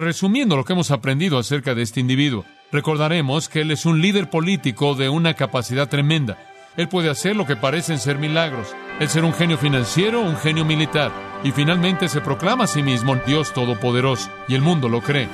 Resumiendo 0.00 0.56
lo 0.56 0.64
que 0.64 0.74
hemos 0.74 0.92
aprendido 0.92 1.38
acerca 1.38 1.74
de 1.74 1.82
este 1.82 1.98
individuo, 1.98 2.44
recordaremos 2.70 3.48
que 3.48 3.62
él 3.62 3.72
es 3.72 3.84
un 3.84 4.00
líder 4.00 4.30
político 4.30 4.94
de 4.94 5.08
una 5.08 5.34
capacidad 5.34 5.88
tremenda. 5.88 6.38
Él 6.76 6.88
puede 6.88 7.10
hacer 7.10 7.34
lo 7.34 7.46
que 7.46 7.56
parecen 7.56 7.98
ser 7.98 8.16
milagros. 8.16 8.68
El 9.00 9.08
ser 9.08 9.24
un 9.24 9.32
genio 9.32 9.58
financiero, 9.58 10.20
un 10.20 10.36
genio 10.36 10.64
militar. 10.64 11.10
Y 11.42 11.50
finalmente 11.50 12.08
se 12.08 12.20
proclama 12.20 12.64
a 12.64 12.66
sí 12.68 12.80
mismo 12.80 13.16
Dios 13.26 13.52
Todopoderoso. 13.52 14.30
Y 14.46 14.54
el 14.54 14.62
mundo 14.62 14.88
lo 14.88 15.00
cree. 15.00 15.28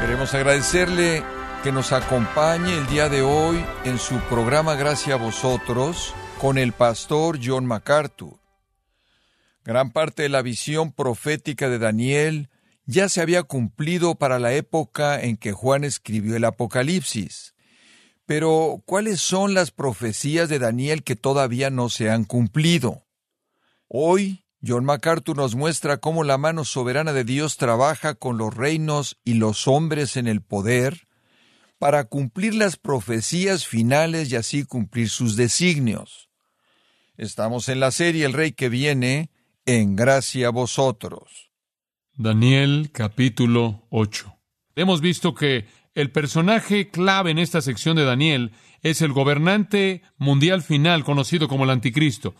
Queremos 0.00 0.34
agradecerle 0.34 1.22
que 1.62 1.70
nos 1.70 1.92
acompañe 1.92 2.76
el 2.76 2.88
día 2.88 3.08
de 3.08 3.22
hoy 3.22 3.64
en 3.84 4.00
su 4.00 4.18
programa 4.22 4.74
Gracias 4.74 5.14
a 5.14 5.22
vosotros 5.22 6.16
con 6.40 6.56
el 6.56 6.72
pastor 6.72 7.40
John 7.42 7.66
MacArthur. 7.66 8.38
Gran 9.64 9.90
parte 9.90 10.22
de 10.22 10.28
la 10.28 10.40
visión 10.40 10.92
profética 10.92 11.68
de 11.68 11.78
Daniel 11.78 12.48
ya 12.86 13.08
se 13.08 13.20
había 13.20 13.42
cumplido 13.42 14.14
para 14.14 14.38
la 14.38 14.52
época 14.52 15.20
en 15.20 15.36
que 15.36 15.52
Juan 15.52 15.82
escribió 15.82 16.36
el 16.36 16.44
Apocalipsis. 16.44 17.54
Pero, 18.24 18.82
¿cuáles 18.86 19.20
son 19.20 19.52
las 19.52 19.72
profecías 19.72 20.48
de 20.48 20.60
Daniel 20.60 21.02
que 21.02 21.16
todavía 21.16 21.70
no 21.70 21.88
se 21.88 22.08
han 22.08 22.24
cumplido? 22.24 23.04
Hoy, 23.88 24.44
John 24.64 24.84
MacArthur 24.84 25.36
nos 25.36 25.56
muestra 25.56 25.96
cómo 25.96 26.22
la 26.22 26.38
mano 26.38 26.64
soberana 26.64 27.12
de 27.12 27.24
Dios 27.24 27.56
trabaja 27.56 28.14
con 28.14 28.38
los 28.38 28.54
reinos 28.54 29.18
y 29.24 29.34
los 29.34 29.66
hombres 29.66 30.16
en 30.16 30.28
el 30.28 30.40
poder 30.42 31.08
para 31.78 32.04
cumplir 32.04 32.54
las 32.54 32.76
profecías 32.76 33.66
finales 33.66 34.30
y 34.30 34.36
así 34.36 34.64
cumplir 34.64 35.08
sus 35.10 35.36
designios. 35.36 36.27
Estamos 37.18 37.68
en 37.68 37.80
la 37.80 37.90
serie 37.90 38.26
El 38.26 38.32
Rey 38.32 38.52
que 38.52 38.68
viene, 38.68 39.32
en 39.66 39.96
gracia 39.96 40.46
a 40.46 40.50
vosotros. 40.50 41.50
Daniel 42.14 42.90
capítulo 42.92 43.88
8. 43.90 44.36
Hemos 44.76 45.00
visto 45.00 45.34
que 45.34 45.66
el 45.96 46.12
personaje 46.12 46.90
clave 46.90 47.32
en 47.32 47.40
esta 47.40 47.60
sección 47.60 47.96
de 47.96 48.04
Daniel 48.04 48.52
es 48.82 49.02
el 49.02 49.12
gobernante 49.12 50.02
mundial 50.16 50.62
final 50.62 51.02
conocido 51.02 51.48
como 51.48 51.64
el 51.64 51.70
anticristo. 51.70 52.36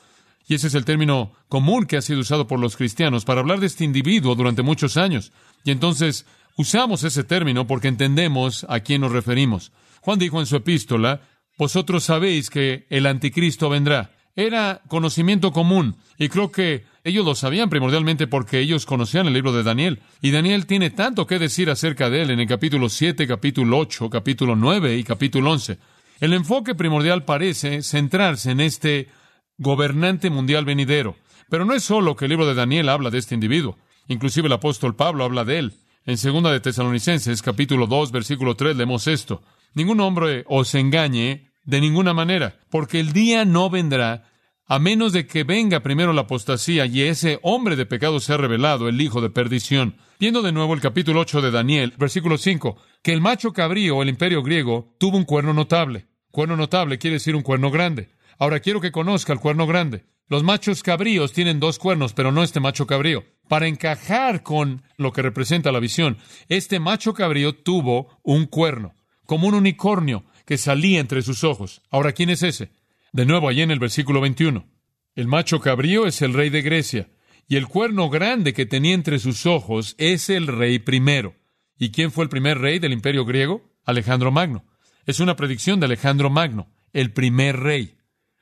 Y 0.46 0.54
ese 0.54 0.68
es 0.68 0.74
el 0.74 0.84
término 0.84 1.32
común 1.48 1.84
que 1.84 1.96
ha 1.96 2.00
sido 2.00 2.20
usado 2.20 2.46
por 2.46 2.60
los 2.60 2.76
cristianos 2.76 3.24
para 3.24 3.40
hablar 3.40 3.58
de 3.58 3.66
este 3.66 3.82
individuo 3.82 4.36
durante 4.36 4.62
muchos 4.62 4.96
años. 4.96 5.32
Y 5.64 5.72
entonces 5.72 6.24
usamos 6.56 7.02
ese 7.02 7.24
término 7.24 7.66
porque 7.66 7.88
entendemos 7.88 8.64
a 8.68 8.78
quién 8.78 9.00
nos 9.00 9.10
referimos. 9.10 9.72
Juan 10.02 10.20
dijo 10.20 10.38
en 10.38 10.46
su 10.46 10.54
epístola, 10.54 11.22
Vosotros 11.58 12.04
sabéis 12.04 12.48
que 12.48 12.86
el 12.90 13.06
anticristo 13.06 13.68
vendrá. 13.68 14.12
Era 14.38 14.82
conocimiento 14.86 15.50
común 15.50 15.96
y 16.16 16.28
creo 16.28 16.52
que 16.52 16.84
ellos 17.02 17.24
lo 17.24 17.34
sabían 17.34 17.68
primordialmente 17.68 18.28
porque 18.28 18.60
ellos 18.60 18.86
conocían 18.86 19.26
el 19.26 19.32
libro 19.32 19.52
de 19.52 19.64
Daniel. 19.64 19.98
Y 20.22 20.30
Daniel 20.30 20.64
tiene 20.66 20.90
tanto 20.90 21.26
que 21.26 21.40
decir 21.40 21.68
acerca 21.70 22.08
de 22.08 22.22
él 22.22 22.30
en 22.30 22.38
el 22.38 22.46
capítulo 22.46 22.88
7, 22.88 23.26
capítulo 23.26 23.76
8, 23.78 24.08
capítulo 24.08 24.54
9 24.54 24.96
y 24.96 25.02
capítulo 25.02 25.50
11. 25.50 25.78
El 26.20 26.34
enfoque 26.34 26.76
primordial 26.76 27.24
parece 27.24 27.82
centrarse 27.82 28.52
en 28.52 28.60
este 28.60 29.08
gobernante 29.56 30.30
mundial 30.30 30.64
venidero. 30.64 31.16
Pero 31.50 31.64
no 31.64 31.74
es 31.74 31.82
solo 31.82 32.14
que 32.14 32.26
el 32.26 32.28
libro 32.28 32.46
de 32.46 32.54
Daniel 32.54 32.90
habla 32.90 33.10
de 33.10 33.18
este 33.18 33.34
individuo. 33.34 33.76
Inclusive 34.06 34.46
el 34.46 34.52
apóstol 34.52 34.94
Pablo 34.94 35.24
habla 35.24 35.44
de 35.44 35.58
él. 35.58 35.72
En 36.06 36.16
segunda 36.16 36.52
de 36.52 36.60
Tesalonicenses, 36.60 37.42
capítulo 37.42 37.88
2, 37.88 38.12
versículo 38.12 38.54
3, 38.54 38.76
leemos 38.76 39.08
esto. 39.08 39.42
Ningún 39.74 39.98
hombre 39.98 40.44
os 40.46 40.76
engañe 40.76 41.47
de 41.68 41.82
ninguna 41.82 42.14
manera, 42.14 42.56
porque 42.70 42.98
el 42.98 43.12
día 43.12 43.44
no 43.44 43.68
vendrá 43.68 44.24
a 44.64 44.78
menos 44.78 45.12
de 45.12 45.26
que 45.26 45.44
venga 45.44 45.80
primero 45.80 46.14
la 46.14 46.22
apostasía 46.22 46.86
y 46.86 47.02
ese 47.02 47.40
hombre 47.42 47.76
de 47.76 47.84
pecado 47.84 48.20
sea 48.20 48.38
revelado, 48.38 48.88
el 48.88 48.98
hijo 49.02 49.20
de 49.20 49.28
perdición. 49.28 49.96
Viendo 50.18 50.40
de 50.40 50.50
nuevo 50.50 50.72
el 50.72 50.80
capítulo 50.80 51.20
8 51.20 51.42
de 51.42 51.50
Daniel, 51.50 51.92
versículo 51.98 52.38
5, 52.38 52.78
que 53.02 53.12
el 53.12 53.20
macho 53.20 53.52
cabrío, 53.52 54.00
el 54.00 54.08
imperio 54.08 54.42
griego, 54.42 54.94
tuvo 54.98 55.18
un 55.18 55.24
cuerno 55.24 55.52
notable. 55.52 56.06
Cuerno 56.30 56.56
notable 56.56 56.98
quiere 56.98 57.16
decir 57.16 57.36
un 57.36 57.42
cuerno 57.42 57.70
grande. 57.70 58.08
Ahora 58.38 58.60
quiero 58.60 58.80
que 58.80 58.90
conozca 58.90 59.34
el 59.34 59.40
cuerno 59.40 59.66
grande. 59.66 60.06
Los 60.26 60.42
machos 60.44 60.82
cabríos 60.82 61.34
tienen 61.34 61.60
dos 61.60 61.78
cuernos, 61.78 62.14
pero 62.14 62.32
no 62.32 62.42
este 62.42 62.60
macho 62.60 62.86
cabrío. 62.86 63.24
Para 63.46 63.66
encajar 63.66 64.42
con 64.42 64.84
lo 64.96 65.12
que 65.12 65.20
representa 65.20 65.70
la 65.70 65.80
visión, 65.80 66.16
este 66.48 66.80
macho 66.80 67.12
cabrío 67.12 67.54
tuvo 67.54 68.18
un 68.22 68.46
cuerno, 68.46 68.94
como 69.26 69.48
un 69.48 69.54
unicornio 69.54 70.24
que 70.48 70.56
salía 70.56 70.98
entre 70.98 71.20
sus 71.20 71.44
ojos. 71.44 71.82
Ahora, 71.90 72.12
¿quién 72.12 72.30
es 72.30 72.42
ese? 72.42 72.70
De 73.12 73.26
nuevo, 73.26 73.50
allí 73.50 73.60
en 73.60 73.70
el 73.70 73.78
versículo 73.78 74.22
21. 74.22 74.66
El 75.14 75.26
macho 75.26 75.60
cabrío 75.60 76.06
es 76.06 76.22
el 76.22 76.32
rey 76.32 76.48
de 76.48 76.62
Grecia, 76.62 77.10
y 77.46 77.56
el 77.56 77.66
cuerno 77.66 78.08
grande 78.08 78.54
que 78.54 78.64
tenía 78.64 78.94
entre 78.94 79.18
sus 79.18 79.44
ojos 79.44 79.94
es 79.98 80.30
el 80.30 80.46
rey 80.46 80.78
primero. 80.78 81.34
¿Y 81.78 81.90
quién 81.90 82.10
fue 82.10 82.24
el 82.24 82.30
primer 82.30 82.60
rey 82.60 82.78
del 82.78 82.94
imperio 82.94 83.26
griego? 83.26 83.74
Alejandro 83.84 84.32
Magno. 84.32 84.64
Es 85.04 85.20
una 85.20 85.36
predicción 85.36 85.80
de 85.80 85.84
Alejandro 85.84 86.30
Magno, 86.30 86.72
el 86.94 87.12
primer 87.12 87.60
rey. 87.60 87.98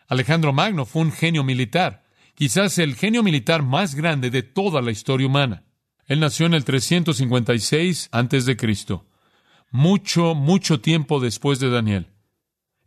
Alejandro 0.07 0.53
Magno 0.53 0.87
fue 0.87 1.03
un 1.03 1.11
genio 1.11 1.43
militar, 1.43 2.05
quizás 2.37 2.79
el 2.79 2.95
genio 2.95 3.25
militar 3.25 3.65
más 3.65 3.97
grande 3.97 4.31
de 4.31 4.45
toda 4.45 4.81
la 4.81 4.93
historia 4.93 5.27
humana. 5.27 5.65
Él 6.07 6.21
nació 6.21 6.47
en 6.47 6.55
el 6.55 6.65
356 6.65 8.11
antes 8.13 8.47
de 8.47 8.57
Cristo, 8.57 9.09
mucho, 9.71 10.35
mucho 10.35 10.81
tiempo 10.81 11.21
después 11.21 11.59
de 11.61 11.71
Daniel. 11.71 12.09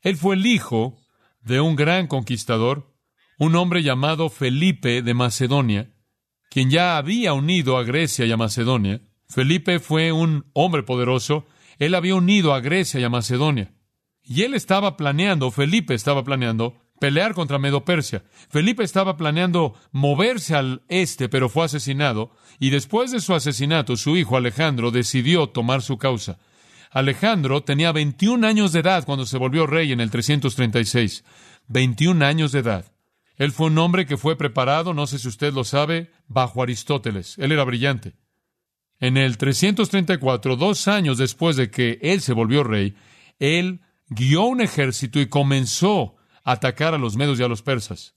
Él 0.01 0.17
fue 0.17 0.35
el 0.35 0.45
hijo 0.45 0.97
de 1.41 1.62
un 1.62 1.75
gran 1.75 2.07
conquistador, 2.07 2.94
un 3.38 3.56
hombre 3.56 3.84
llamado 3.84 4.29
Felipe 4.29 5.01
de 5.01 5.13
Macedonia, 5.13 5.94
quien 6.50 6.69
ya 6.69 6.97
había 6.97 7.34
unido 7.34 7.78
a 7.78 7.84
Grecia 7.84 8.25
y 8.25 8.31
a 8.31 8.38
Macedonia. 8.38 9.01
Felipe 9.28 9.79
fue 9.79 10.12
un 10.12 10.45
hombre 10.53 10.84
poderoso, 10.84 11.45
él 11.78 11.95
había 11.95 12.16
unido 12.16 12.53
a 12.53 12.59
Grecia 12.59 13.00
y 13.00 13.03
a 13.03 13.09
Macedonia. 13.09 13.73
Y 14.23 14.44
él 14.44 14.53
estaba 14.53 14.97
planeando, 14.97 15.51
Felipe 15.51 15.94
estaba 15.94 16.23
planeando, 16.23 16.75
pelear 17.00 17.34
contra 17.34 17.59
Medo-Persia. 17.59 18.23
Felipe 18.50 18.84
estaba 18.84 19.18
planeando 19.18 19.73
moverse 19.91 20.56
al 20.56 20.84
este, 20.89 21.29
pero 21.29 21.50
fue 21.50 21.66
asesinado, 21.66 22.31
y 22.59 22.69
después 22.69 23.12
de 23.12 23.22
su 23.22 23.34
asesinato, 23.34 23.95
su 23.95 24.18
hijo 24.18 24.38
Alejandro 24.38 24.91
decidió 24.91 25.47
tomar 25.47 25.81
su 25.81 25.97
causa. 25.97 26.39
Alejandro 26.89 27.63
tenía 27.63 27.91
21 27.91 28.45
años 28.45 28.72
de 28.72 28.79
edad 28.79 29.05
cuando 29.05 29.25
se 29.25 29.38
volvió 29.38 29.67
rey 29.67 29.91
en 29.91 30.00
el 30.00 30.09
336. 30.09 31.23
21 31.67 32.25
años 32.25 32.51
de 32.51 32.59
edad. 32.59 32.91
Él 33.38 33.51
fue 33.51 33.67
un 33.67 33.77
hombre 33.77 34.05
que 34.05 34.17
fue 34.17 34.38
preparado, 34.38 34.94
no 34.94 35.07
sé 35.07 35.19
si 35.19 35.27
usted 35.27 35.53
lo 35.53 35.63
sabe, 35.63 36.11
bajo 36.27 36.61
Aristóteles. 36.61 37.38
Él 37.38 37.51
era 37.51 37.63
brillante. 37.63 38.16
En 39.00 39.16
el 39.16 39.38
334, 39.38 40.57
dos 40.57 40.88
años 40.88 41.17
después 41.17 41.55
de 41.55 41.72
que 41.72 42.00
él 42.01 42.19
se 42.22 42.33
volvió 42.33 42.63
rey, 42.63 42.95
él 43.38 43.81
guió 44.09 44.44
un 44.44 44.59
ejército 44.59 45.21
y 45.21 45.27
comenzó 45.27 46.17
a 46.44 46.53
atacar 46.53 46.94
a 46.94 46.97
los 46.97 47.16
medos 47.16 47.39
y 47.39 47.44
a 47.44 47.47
los 47.47 47.61
persas. 47.61 48.16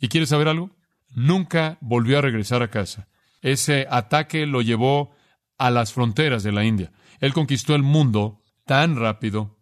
¿Y 0.00 0.08
quiere 0.08 0.26
saber 0.26 0.48
algo? 0.48 0.70
Nunca 1.10 1.76
volvió 1.80 2.18
a 2.18 2.22
regresar 2.22 2.62
a 2.62 2.70
casa. 2.70 3.08
Ese 3.42 3.86
ataque 3.90 4.46
lo 4.46 4.62
llevó 4.62 5.14
a 5.58 5.70
las 5.70 5.92
fronteras 5.92 6.42
de 6.42 6.52
la 6.52 6.64
India. 6.64 6.92
Él 7.20 7.32
conquistó 7.32 7.74
el 7.74 7.82
mundo 7.82 8.42
tan 8.64 8.96
rápido. 8.96 9.58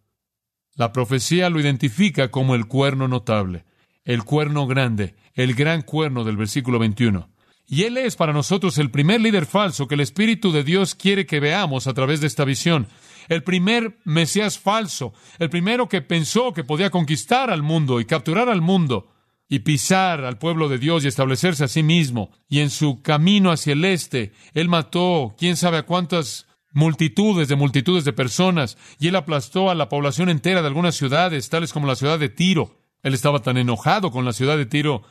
La 0.74 0.92
profecía 0.92 1.50
lo 1.50 1.60
identifica 1.60 2.30
como 2.30 2.54
el 2.54 2.66
cuerno 2.66 3.08
notable, 3.08 3.64
el 4.04 4.24
cuerno 4.24 4.66
grande, 4.66 5.14
el 5.34 5.54
gran 5.54 5.82
cuerno 5.82 6.24
del 6.24 6.36
versículo 6.36 6.78
21. 6.78 7.28
Y 7.66 7.84
Él 7.84 7.96
es 7.96 8.16
para 8.16 8.32
nosotros 8.32 8.78
el 8.78 8.90
primer 8.90 9.20
líder 9.20 9.46
falso 9.46 9.86
que 9.86 9.94
el 9.94 10.00
Espíritu 10.00 10.52
de 10.52 10.64
Dios 10.64 10.94
quiere 10.94 11.26
que 11.26 11.40
veamos 11.40 11.86
a 11.86 11.94
través 11.94 12.20
de 12.20 12.26
esta 12.26 12.44
visión. 12.44 12.86
El 13.28 13.44
primer 13.44 13.98
Mesías 14.04 14.58
falso, 14.58 15.12
el 15.38 15.48
primero 15.48 15.88
que 15.88 16.02
pensó 16.02 16.52
que 16.52 16.64
podía 16.64 16.90
conquistar 16.90 17.50
al 17.50 17.62
mundo 17.62 18.00
y 18.00 18.04
capturar 18.04 18.48
al 18.48 18.60
mundo 18.60 19.12
y 19.48 19.60
pisar 19.60 20.24
al 20.24 20.38
pueblo 20.38 20.68
de 20.68 20.78
Dios 20.78 21.04
y 21.04 21.08
establecerse 21.08 21.64
a 21.64 21.68
sí 21.68 21.82
mismo. 21.82 22.30
Y 22.48 22.60
en 22.60 22.70
su 22.70 23.02
camino 23.02 23.50
hacia 23.50 23.74
el 23.74 23.84
este, 23.84 24.32
Él 24.54 24.68
mató 24.68 25.34
quién 25.38 25.56
sabe 25.56 25.78
a 25.78 25.82
cuántas 25.84 26.46
multitudes 26.72 27.48
de 27.48 27.56
multitudes 27.56 28.04
de 28.04 28.12
personas, 28.12 28.78
y 28.98 29.08
él 29.08 29.16
aplastó 29.16 29.70
a 29.70 29.74
la 29.74 29.88
población 29.88 30.28
entera 30.28 30.62
de 30.62 30.68
algunas 30.68 30.94
ciudades, 30.94 31.48
tales 31.48 31.72
como 31.72 31.86
la 31.86 31.96
ciudad 31.96 32.18
de 32.18 32.28
Tiro. 32.28 32.78
Él 33.02 33.14
estaba 33.14 33.40
tan 33.40 33.56
enojado 33.56 34.10
con 34.10 34.24
la 34.24 34.32
ciudad 34.32 34.56
de 34.56 34.66
Tiro. 34.66 35.02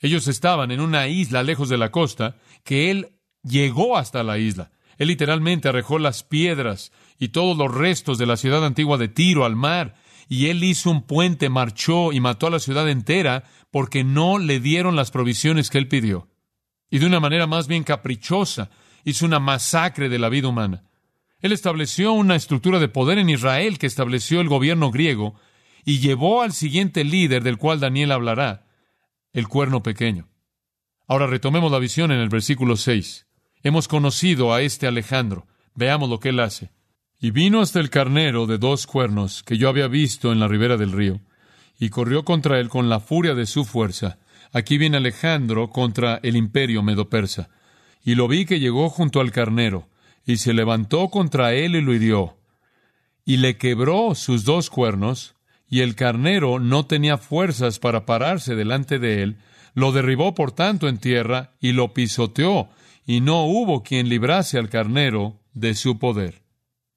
Ellos 0.00 0.28
estaban 0.28 0.70
en 0.70 0.80
una 0.80 1.08
isla 1.08 1.42
lejos 1.42 1.68
de 1.68 1.78
la 1.78 1.90
costa, 1.90 2.36
que 2.64 2.90
él 2.90 3.12
llegó 3.42 3.96
hasta 3.96 4.22
la 4.22 4.38
isla. 4.38 4.70
Él 4.98 5.08
literalmente 5.08 5.68
arrojó 5.68 5.98
las 5.98 6.22
piedras 6.22 6.92
y 7.18 7.28
todos 7.28 7.56
los 7.56 7.72
restos 7.74 8.18
de 8.18 8.26
la 8.26 8.36
ciudad 8.36 8.64
antigua 8.64 8.98
de 8.98 9.08
Tiro 9.08 9.44
al 9.44 9.56
mar, 9.56 9.96
y 10.28 10.46
él 10.46 10.62
hizo 10.64 10.90
un 10.90 11.02
puente, 11.02 11.48
marchó 11.48 12.12
y 12.12 12.20
mató 12.20 12.46
a 12.46 12.50
la 12.50 12.58
ciudad 12.58 12.88
entera 12.88 13.44
porque 13.70 14.04
no 14.04 14.38
le 14.38 14.60
dieron 14.60 14.96
las 14.96 15.10
provisiones 15.10 15.68
que 15.68 15.78
él 15.78 15.88
pidió. 15.88 16.28
Y 16.90 16.98
de 16.98 17.06
una 17.06 17.20
manera 17.20 17.46
más 17.46 17.66
bien 17.66 17.84
caprichosa, 17.84 18.70
hizo 19.04 19.26
una 19.26 19.40
masacre 19.40 20.08
de 20.08 20.18
la 20.18 20.28
vida 20.28 20.48
humana. 20.48 20.84
Él 21.42 21.50
estableció 21.50 22.12
una 22.12 22.36
estructura 22.36 22.78
de 22.78 22.88
poder 22.88 23.18
en 23.18 23.28
Israel 23.28 23.78
que 23.78 23.86
estableció 23.86 24.40
el 24.40 24.48
gobierno 24.48 24.92
griego 24.92 25.34
y 25.84 25.98
llevó 25.98 26.42
al 26.42 26.52
siguiente 26.52 27.02
líder 27.02 27.42
del 27.42 27.58
cual 27.58 27.80
Daniel 27.80 28.12
hablará. 28.12 28.66
el 29.34 29.48
cuerno 29.48 29.82
pequeño. 29.82 30.28
Ahora 31.08 31.26
retomemos 31.26 31.72
la 31.72 31.78
visión 31.78 32.12
en 32.12 32.20
el 32.20 32.28
versículo 32.28 32.76
6. 32.76 33.26
Hemos 33.62 33.88
conocido 33.88 34.52
a 34.52 34.60
este 34.60 34.86
Alejandro. 34.86 35.46
Veamos 35.74 36.10
lo 36.10 36.20
que 36.20 36.28
él 36.28 36.40
hace. 36.40 36.70
Y 37.18 37.30
vino 37.30 37.62
hasta 37.62 37.80
el 37.80 37.88
carnero 37.88 38.46
de 38.46 38.58
dos 38.58 38.86
cuernos 38.86 39.42
que 39.42 39.56
yo 39.56 39.70
había 39.70 39.88
visto 39.88 40.32
en 40.32 40.38
la 40.38 40.48
ribera 40.48 40.76
del 40.76 40.92
río, 40.92 41.20
y 41.78 41.88
corrió 41.88 42.24
contra 42.24 42.60
él 42.60 42.68
con 42.68 42.90
la 42.90 43.00
furia 43.00 43.34
de 43.34 43.46
su 43.46 43.64
fuerza. 43.64 44.18
Aquí 44.52 44.76
viene 44.76 44.98
Alejandro 44.98 45.70
contra 45.70 46.20
el 46.22 46.36
imperio 46.36 46.82
medo-persa. 46.82 47.48
Y 48.04 48.14
lo 48.14 48.28
vi 48.28 48.44
que 48.44 48.60
llegó 48.60 48.90
junto 48.90 49.20
al 49.20 49.32
carnero, 49.32 49.88
y 50.26 50.36
se 50.36 50.52
levantó 50.52 51.08
contra 51.08 51.54
él 51.54 51.76
y 51.76 51.80
lo 51.80 51.94
hirió, 51.94 52.36
y 53.24 53.38
le 53.38 53.56
quebró 53.56 54.14
sus 54.14 54.44
dos 54.44 54.70
cuernos, 54.70 55.34
y 55.68 55.80
el 55.80 55.94
carnero 55.94 56.58
no 56.58 56.86
tenía 56.86 57.18
fuerzas 57.18 57.78
para 57.78 58.04
pararse 58.04 58.54
delante 58.54 58.98
de 58.98 59.22
él, 59.22 59.36
lo 59.74 59.92
derribó 59.92 60.34
por 60.34 60.52
tanto 60.52 60.88
en 60.88 60.98
tierra 60.98 61.52
y 61.60 61.72
lo 61.72 61.94
pisoteó, 61.94 62.68
y 63.06 63.20
no 63.20 63.44
hubo 63.46 63.82
quien 63.82 64.08
librase 64.08 64.58
al 64.58 64.68
carnero 64.68 65.40
de 65.54 65.74
su 65.74 65.98
poder. 65.98 66.42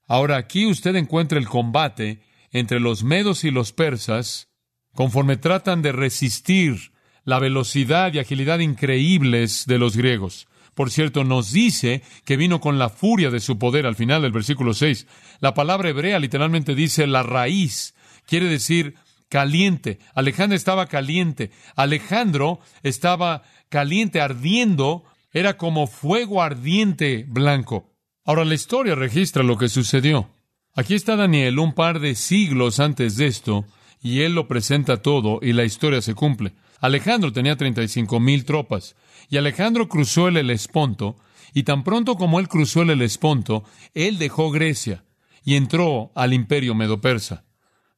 Ahora 0.08 0.38
aquí 0.38 0.66
usted 0.66 0.96
encuentra 0.96 1.40
el 1.40 1.48
combate 1.48 2.22
entre 2.52 2.80
los 2.80 3.04
medos 3.04 3.44
y 3.44 3.52
los 3.52 3.72
persas, 3.72 4.50
conforme 4.94 5.38
tratan 5.38 5.82
de 5.82 5.92
resistir 5.92 6.92
la 7.24 7.40
velocidad 7.40 8.14
y 8.14 8.20
agilidad 8.20 8.60
increíbles 8.60 9.66
de 9.66 9.80
los 9.80 9.98
griegos. 9.98 10.48
Por 10.76 10.92
cierto, 10.92 11.24
nos 11.24 11.52
dice 11.52 12.04
que 12.26 12.38
vino 12.38 12.60
con 12.60 12.78
la 12.78 12.90
furia 12.90 13.32
de 13.32 13.40
su 13.40 13.58
poder 13.58 13.86
al 13.88 13.96
final 13.96 14.22
del 14.22 14.34
versículo 14.34 14.74
6. 14.74 15.08
La 15.40 15.54
palabra 15.54 15.90
hebrea 15.90 16.20
literalmente 16.20 16.76
dice 16.76 17.08
la 17.08 17.24
raíz, 17.24 17.96
quiere 18.28 18.48
decir 18.48 18.96
caliente. 19.30 20.00
Alejandro 20.14 20.56
estaba 20.56 20.88
caliente. 20.88 21.52
Alejandro 21.76 22.60
estaba 22.84 23.44
caliente, 23.70 24.22
ardiendo, 24.22 25.06
era 25.32 25.58
como 25.58 25.88
fuego 25.88 26.44
ardiente 26.44 27.26
blanco. 27.28 27.94
Ahora 28.26 28.44
la 28.44 28.56
historia 28.56 28.96
registra 28.96 29.44
lo 29.44 29.58
que 29.58 29.70
sucedió. 29.70 30.30
Aquí 30.74 30.94
está 30.94 31.16
Daniel 31.16 31.60
un 31.60 31.74
par 31.74 32.02
de 32.02 32.16
siglos 32.16 32.82
antes 32.82 33.16
de 33.16 33.28
esto, 33.28 33.66
y 34.02 34.22
él 34.22 34.36
lo 34.36 34.48
presenta 34.48 35.02
todo, 35.02 35.40
y 35.42 35.54
la 35.54 35.64
historia 35.64 36.02
se 36.02 36.16
cumple. 36.16 36.54
Alejandro 36.86 37.34
tenía 37.34 37.56
treinta 37.56 37.82
y 37.84 37.88
cinco 37.88 38.20
mil 38.20 38.46
tropas. 38.46 38.96
Y 39.30 39.38
Alejandro 39.38 39.90
cruzó 39.90 40.28
el 40.28 40.38
Helesponto, 40.38 41.16
y 41.54 41.64
tan 41.64 41.84
pronto 41.84 42.16
como 42.16 42.40
él 42.40 42.48
cruzó 42.48 42.84
el 42.84 42.92
Helesponto, 42.92 43.64
él 43.94 44.18
dejó 44.18 44.52
Grecia 44.52 45.04
y 45.44 45.56
entró 45.56 46.12
al 46.16 46.34
imperio 46.34 46.76
medo-persa. 46.76 47.46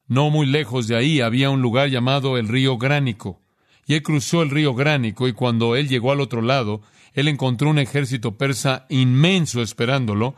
No 0.06 0.30
muy 0.30 0.46
lejos 0.46 0.86
de 0.86 0.96
ahí 0.96 1.20
había 1.20 1.50
un 1.50 1.60
lugar 1.60 1.88
llamado 1.88 2.38
el 2.38 2.48
río 2.48 2.78
Gránico, 2.78 3.42
y 3.86 3.94
él 3.94 4.02
cruzó 4.02 4.42
el 4.42 4.50
río 4.50 4.74
Gránico, 4.74 5.28
y 5.28 5.32
cuando 5.32 5.76
él 5.76 5.88
llegó 5.88 6.12
al 6.12 6.20
otro 6.20 6.40
lado, 6.40 6.82
él 7.14 7.28
encontró 7.28 7.70
un 7.70 7.78
ejército 7.78 8.36
persa 8.36 8.86
inmenso 8.90 9.60
esperándolo, 9.62 10.34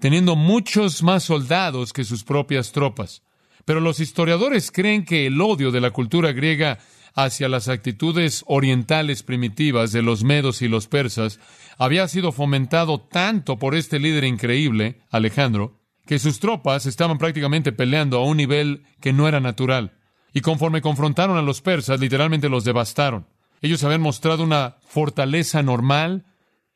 teniendo 0.00 0.36
muchos 0.36 1.02
más 1.02 1.24
soldados 1.24 1.92
que 1.92 2.04
sus 2.04 2.22
propias 2.24 2.72
tropas. 2.72 3.22
Pero 3.64 3.80
los 3.80 4.00
historiadores 4.00 4.72
creen 4.72 5.04
que 5.04 5.26
el 5.26 5.40
odio 5.40 5.70
de 5.70 5.80
la 5.80 5.92
cultura 5.92 6.32
griega 6.32 6.78
hacia 7.14 7.48
las 7.48 7.68
actitudes 7.68 8.44
orientales 8.46 9.22
primitivas 9.22 9.92
de 9.92 10.02
los 10.02 10.24
medos 10.24 10.62
y 10.62 10.68
los 10.68 10.86
persas 10.86 11.40
había 11.78 12.06
sido 12.08 12.32
fomentado 12.32 13.00
tanto 13.00 13.58
por 13.58 13.74
este 13.74 13.98
líder 13.98 14.24
increíble, 14.24 15.00
Alejandro, 15.10 15.80
que 16.06 16.18
sus 16.18 16.40
tropas 16.40 16.86
estaban 16.86 17.18
prácticamente 17.18 17.72
peleando 17.72 18.18
a 18.18 18.24
un 18.24 18.36
nivel 18.36 18.84
que 19.00 19.12
no 19.12 19.28
era 19.28 19.40
natural. 19.40 19.98
Y 20.32 20.40
conforme 20.40 20.80
confrontaron 20.80 21.36
a 21.36 21.42
los 21.42 21.60
persas, 21.60 22.00
literalmente 22.00 22.48
los 22.48 22.64
devastaron. 22.64 23.26
Ellos 23.60 23.84
habían 23.84 24.00
mostrado 24.00 24.42
una 24.42 24.76
fortaleza 24.86 25.62
normal 25.62 26.24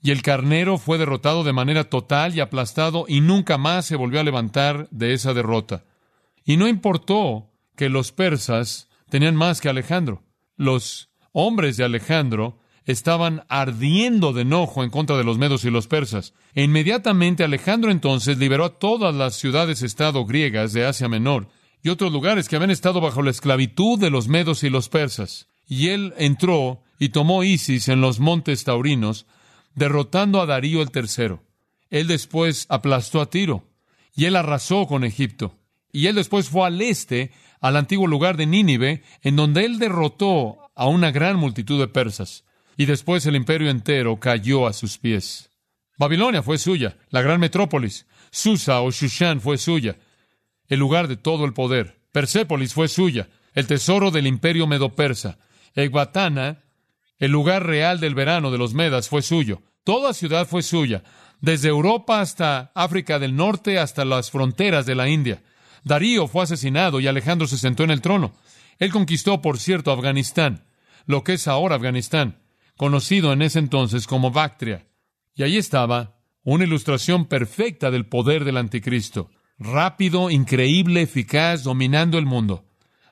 y 0.02 0.10
el 0.10 0.22
carnero 0.22 0.78
fue 0.78 0.98
derrotado 0.98 1.42
de 1.42 1.52
manera 1.52 1.84
total 1.84 2.36
y 2.36 2.40
aplastado 2.40 3.06
y 3.08 3.20
nunca 3.20 3.58
más 3.58 3.86
se 3.86 3.96
volvió 3.96 4.20
a 4.20 4.24
levantar 4.24 4.88
de 4.90 5.14
esa 5.14 5.34
derrota. 5.34 5.84
Y 6.44 6.58
no 6.58 6.68
importó 6.68 7.50
que 7.74 7.88
los 7.88 8.12
persas 8.12 8.88
tenían 9.08 9.34
más 9.34 9.60
que 9.60 9.68
Alejandro 9.68 10.22
los 10.56 11.10
hombres 11.32 11.76
de 11.76 11.84
Alejandro 11.84 12.58
estaban 12.86 13.44
ardiendo 13.48 14.32
de 14.32 14.42
enojo 14.42 14.84
en 14.84 14.90
contra 14.90 15.16
de 15.16 15.24
los 15.24 15.38
medos 15.38 15.64
y 15.64 15.70
los 15.70 15.88
persas. 15.88 16.34
E 16.54 16.62
inmediatamente 16.62 17.44
Alejandro 17.44 17.90
entonces 17.90 18.38
liberó 18.38 18.64
a 18.64 18.78
todas 18.78 19.14
las 19.14 19.34
ciudades-estado 19.34 20.24
griegas 20.24 20.72
de 20.72 20.86
Asia 20.86 21.08
Menor 21.08 21.48
y 21.82 21.88
otros 21.88 22.12
lugares 22.12 22.48
que 22.48 22.56
habían 22.56 22.70
estado 22.70 23.00
bajo 23.00 23.22
la 23.22 23.30
esclavitud 23.30 23.98
de 23.98 24.10
los 24.10 24.28
medos 24.28 24.62
y 24.62 24.70
los 24.70 24.88
persas. 24.88 25.48
Y 25.68 25.88
él 25.88 26.14
entró 26.16 26.82
y 26.98 27.10
tomó 27.10 27.44
Isis 27.44 27.88
en 27.88 28.00
los 28.00 28.20
montes 28.20 28.64
taurinos, 28.64 29.26
derrotando 29.74 30.40
a 30.40 30.46
Darío 30.46 30.80
el 30.80 30.90
tercero. 30.90 31.42
Él 31.90 32.06
después 32.06 32.66
aplastó 32.68 33.20
a 33.20 33.30
Tiro, 33.30 33.68
y 34.14 34.24
él 34.24 34.36
arrasó 34.36 34.86
con 34.86 35.04
Egipto. 35.04 35.54
Y 35.92 36.06
él 36.06 36.14
después 36.14 36.48
fue 36.48 36.66
al 36.66 36.80
este 36.80 37.32
al 37.66 37.76
antiguo 37.76 38.06
lugar 38.06 38.36
de 38.36 38.46
Nínive, 38.46 39.02
en 39.22 39.36
donde 39.36 39.64
él 39.64 39.78
derrotó 39.78 40.58
a 40.74 40.86
una 40.86 41.10
gran 41.10 41.36
multitud 41.36 41.80
de 41.80 41.88
persas, 41.88 42.44
y 42.76 42.86
después 42.86 43.24
el 43.26 43.36
imperio 43.36 43.70
entero 43.70 44.20
cayó 44.20 44.66
a 44.66 44.72
sus 44.72 44.98
pies. 44.98 45.50
Babilonia 45.98 46.42
fue 46.42 46.58
suya, 46.58 46.96
la 47.10 47.22
gran 47.22 47.40
metrópolis. 47.40 48.06
Susa 48.30 48.82
o 48.82 48.90
Shushan 48.90 49.40
fue 49.40 49.56
suya, 49.56 49.96
el 50.68 50.78
lugar 50.78 51.08
de 51.08 51.16
todo 51.16 51.44
el 51.44 51.54
poder. 51.54 51.98
Persépolis 52.12 52.74
fue 52.74 52.88
suya, 52.88 53.28
el 53.54 53.66
tesoro 53.66 54.10
del 54.10 54.26
imperio 54.26 54.66
medo-persa. 54.66 55.38
Ecbatana, 55.74 56.64
el 57.18 57.30
lugar 57.30 57.64
real 57.66 58.00
del 58.00 58.14
verano 58.14 58.50
de 58.50 58.58
los 58.58 58.74
Medas, 58.74 59.08
fue 59.08 59.22
suyo. 59.22 59.62
Toda 59.84 60.12
ciudad 60.12 60.46
fue 60.46 60.62
suya, 60.62 61.02
desde 61.40 61.68
Europa 61.68 62.20
hasta 62.20 62.72
África 62.74 63.18
del 63.18 63.36
Norte 63.36 63.78
hasta 63.78 64.04
las 64.04 64.30
fronteras 64.30 64.84
de 64.86 64.94
la 64.94 65.08
India. 65.08 65.42
Darío 65.86 66.26
fue 66.26 66.42
asesinado 66.42 66.98
y 66.98 67.06
Alejandro 67.06 67.46
se 67.46 67.58
sentó 67.58 67.84
en 67.84 67.92
el 67.92 68.00
trono. 68.00 68.34
Él 68.80 68.90
conquistó, 68.90 69.40
por 69.40 69.60
cierto, 69.60 69.92
Afganistán, 69.92 70.64
lo 71.06 71.22
que 71.22 71.34
es 71.34 71.46
ahora 71.46 71.76
Afganistán, 71.76 72.42
conocido 72.76 73.32
en 73.32 73.40
ese 73.40 73.60
entonces 73.60 74.08
como 74.08 74.32
Bactria. 74.32 74.88
Y 75.36 75.44
ahí 75.44 75.56
estaba 75.56 76.18
una 76.42 76.64
ilustración 76.64 77.26
perfecta 77.26 77.92
del 77.92 78.04
poder 78.04 78.44
del 78.44 78.56
anticristo, 78.56 79.30
rápido, 79.60 80.28
increíble, 80.28 81.02
eficaz, 81.02 81.62
dominando 81.62 82.18
el 82.18 82.26
mundo. 82.26 82.64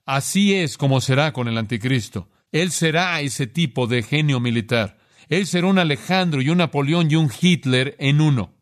Así 0.04 0.52
es 0.52 0.76
como 0.76 1.00
será 1.00 1.32
con 1.32 1.46
el 1.46 1.58
anticristo. 1.58 2.28
Él 2.50 2.72
será 2.72 3.20
ese 3.20 3.46
tipo 3.46 3.86
de 3.86 4.02
genio 4.02 4.40
militar. 4.40 4.98
Él 5.28 5.46
será 5.46 5.68
un 5.68 5.78
Alejandro 5.78 6.42
y 6.42 6.48
un 6.48 6.58
Napoleón 6.58 7.08
y 7.08 7.14
un 7.14 7.30
Hitler 7.40 7.94
en 8.00 8.20
uno. 8.20 8.52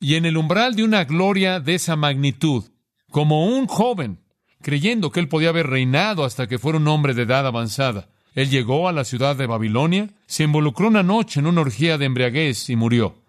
Y 0.00 0.14
en 0.14 0.24
el 0.24 0.38
umbral 0.38 0.74
de 0.74 0.84
una 0.84 1.04
gloria 1.04 1.60
de 1.60 1.74
esa 1.74 1.96
magnitud, 1.96 2.71
como 3.12 3.46
un 3.46 3.68
joven, 3.68 4.18
creyendo 4.60 5.12
que 5.12 5.20
él 5.20 5.28
podía 5.28 5.50
haber 5.50 5.68
reinado 5.68 6.24
hasta 6.24 6.48
que 6.48 6.58
fuera 6.58 6.78
un 6.78 6.88
hombre 6.88 7.14
de 7.14 7.22
edad 7.22 7.46
avanzada. 7.46 8.08
Él 8.34 8.50
llegó 8.50 8.88
a 8.88 8.92
la 8.92 9.04
ciudad 9.04 9.36
de 9.36 9.46
Babilonia, 9.46 10.08
se 10.26 10.44
involucró 10.44 10.88
una 10.88 11.04
noche 11.04 11.38
en 11.38 11.46
una 11.46 11.60
orgía 11.60 11.98
de 11.98 12.06
embriaguez 12.06 12.70
y 12.70 12.76
murió. 12.76 13.22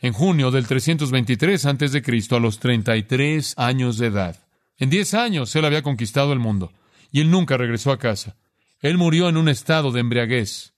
En 0.00 0.12
junio 0.12 0.52
del 0.52 0.66
323 0.66 1.66
a.C., 1.66 2.02
a 2.30 2.38
los 2.38 2.60
33 2.60 3.54
años 3.58 3.98
de 3.98 4.06
edad. 4.06 4.38
En 4.78 4.88
10 4.88 5.14
años 5.14 5.54
él 5.56 5.64
había 5.64 5.82
conquistado 5.82 6.32
el 6.32 6.38
mundo 6.38 6.72
y 7.10 7.20
él 7.20 7.30
nunca 7.30 7.56
regresó 7.56 7.90
a 7.90 7.98
casa. 7.98 8.36
Él 8.80 8.96
murió 8.96 9.28
en 9.28 9.36
un 9.36 9.48
estado 9.48 9.90
de 9.90 10.00
embriaguez. 10.00 10.74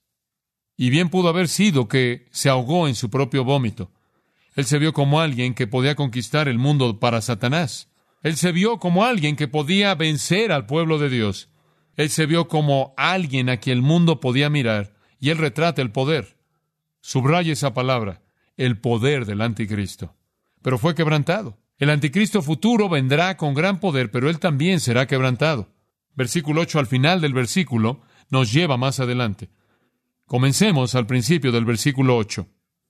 Y 0.75 0.89
bien 0.89 1.09
pudo 1.09 1.29
haber 1.29 1.47
sido 1.47 1.87
que 1.87 2.27
se 2.31 2.49
ahogó 2.49 2.87
en 2.87 2.95
su 2.95 3.11
propio 3.11 3.43
vómito. 3.43 3.91
Él 4.55 4.65
se 4.65 4.79
vio 4.79 4.93
como 4.93 5.21
alguien 5.21 5.53
que 5.53 5.67
podía 5.67 5.93
conquistar 5.93 6.47
el 6.47 6.57
mundo 6.57 6.99
para 6.99 7.21
Satanás. 7.21 7.90
Él 8.21 8.37
se 8.37 8.51
vio 8.51 8.77
como 8.77 9.03
alguien 9.03 9.35
que 9.35 9.47
podía 9.47 9.95
vencer 9.95 10.51
al 10.51 10.65
pueblo 10.65 10.99
de 10.99 11.09
Dios. 11.09 11.49
Él 11.95 12.09
se 12.09 12.25
vio 12.25 12.47
como 12.47 12.93
alguien 12.97 13.49
a 13.49 13.57
quien 13.57 13.77
el 13.77 13.83
mundo 13.83 14.19
podía 14.19 14.49
mirar, 14.49 14.93
y 15.19 15.29
él 15.29 15.37
retrata 15.37 15.81
el 15.81 15.91
poder. 15.91 16.37
Subraya 17.01 17.53
esa 17.53 17.73
palabra, 17.73 18.21
el 18.57 18.79
poder 18.79 19.25
del 19.25 19.41
anticristo. 19.41 20.15
Pero 20.61 20.77
fue 20.77 20.95
quebrantado. 20.95 21.57
El 21.77 21.89
anticristo 21.89 22.43
futuro 22.43 22.89
vendrá 22.89 23.37
con 23.37 23.55
gran 23.55 23.79
poder, 23.79 24.11
pero 24.11 24.29
él 24.29 24.39
también 24.39 24.79
será 24.79 25.07
quebrantado. 25.07 25.73
Versículo 26.13 26.61
8 26.61 26.79
al 26.79 26.87
final 26.87 27.21
del 27.21 27.33
versículo 27.33 28.01
nos 28.29 28.53
lleva 28.53 28.77
más 28.77 28.99
adelante. 28.99 29.49
Comencemos 30.27 30.93
al 30.93 31.07
principio 31.07 31.51
del 31.51 31.65
versículo 31.65 32.17
8. 32.17 32.47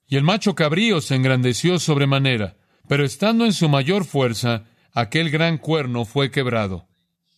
Y 0.07 0.17
el 0.17 0.23
macho 0.23 0.55
cabrío 0.55 0.99
se 0.99 1.15
engrandeció 1.15 1.79
sobremanera, 1.79 2.57
pero 2.87 3.05
estando 3.05 3.45
en 3.45 3.53
su 3.53 3.69
mayor 3.69 4.03
fuerza, 4.03 4.65
aquel 4.93 5.29
gran 5.29 5.57
cuerno 5.57 6.05
fue 6.05 6.31
quebrado. 6.31 6.87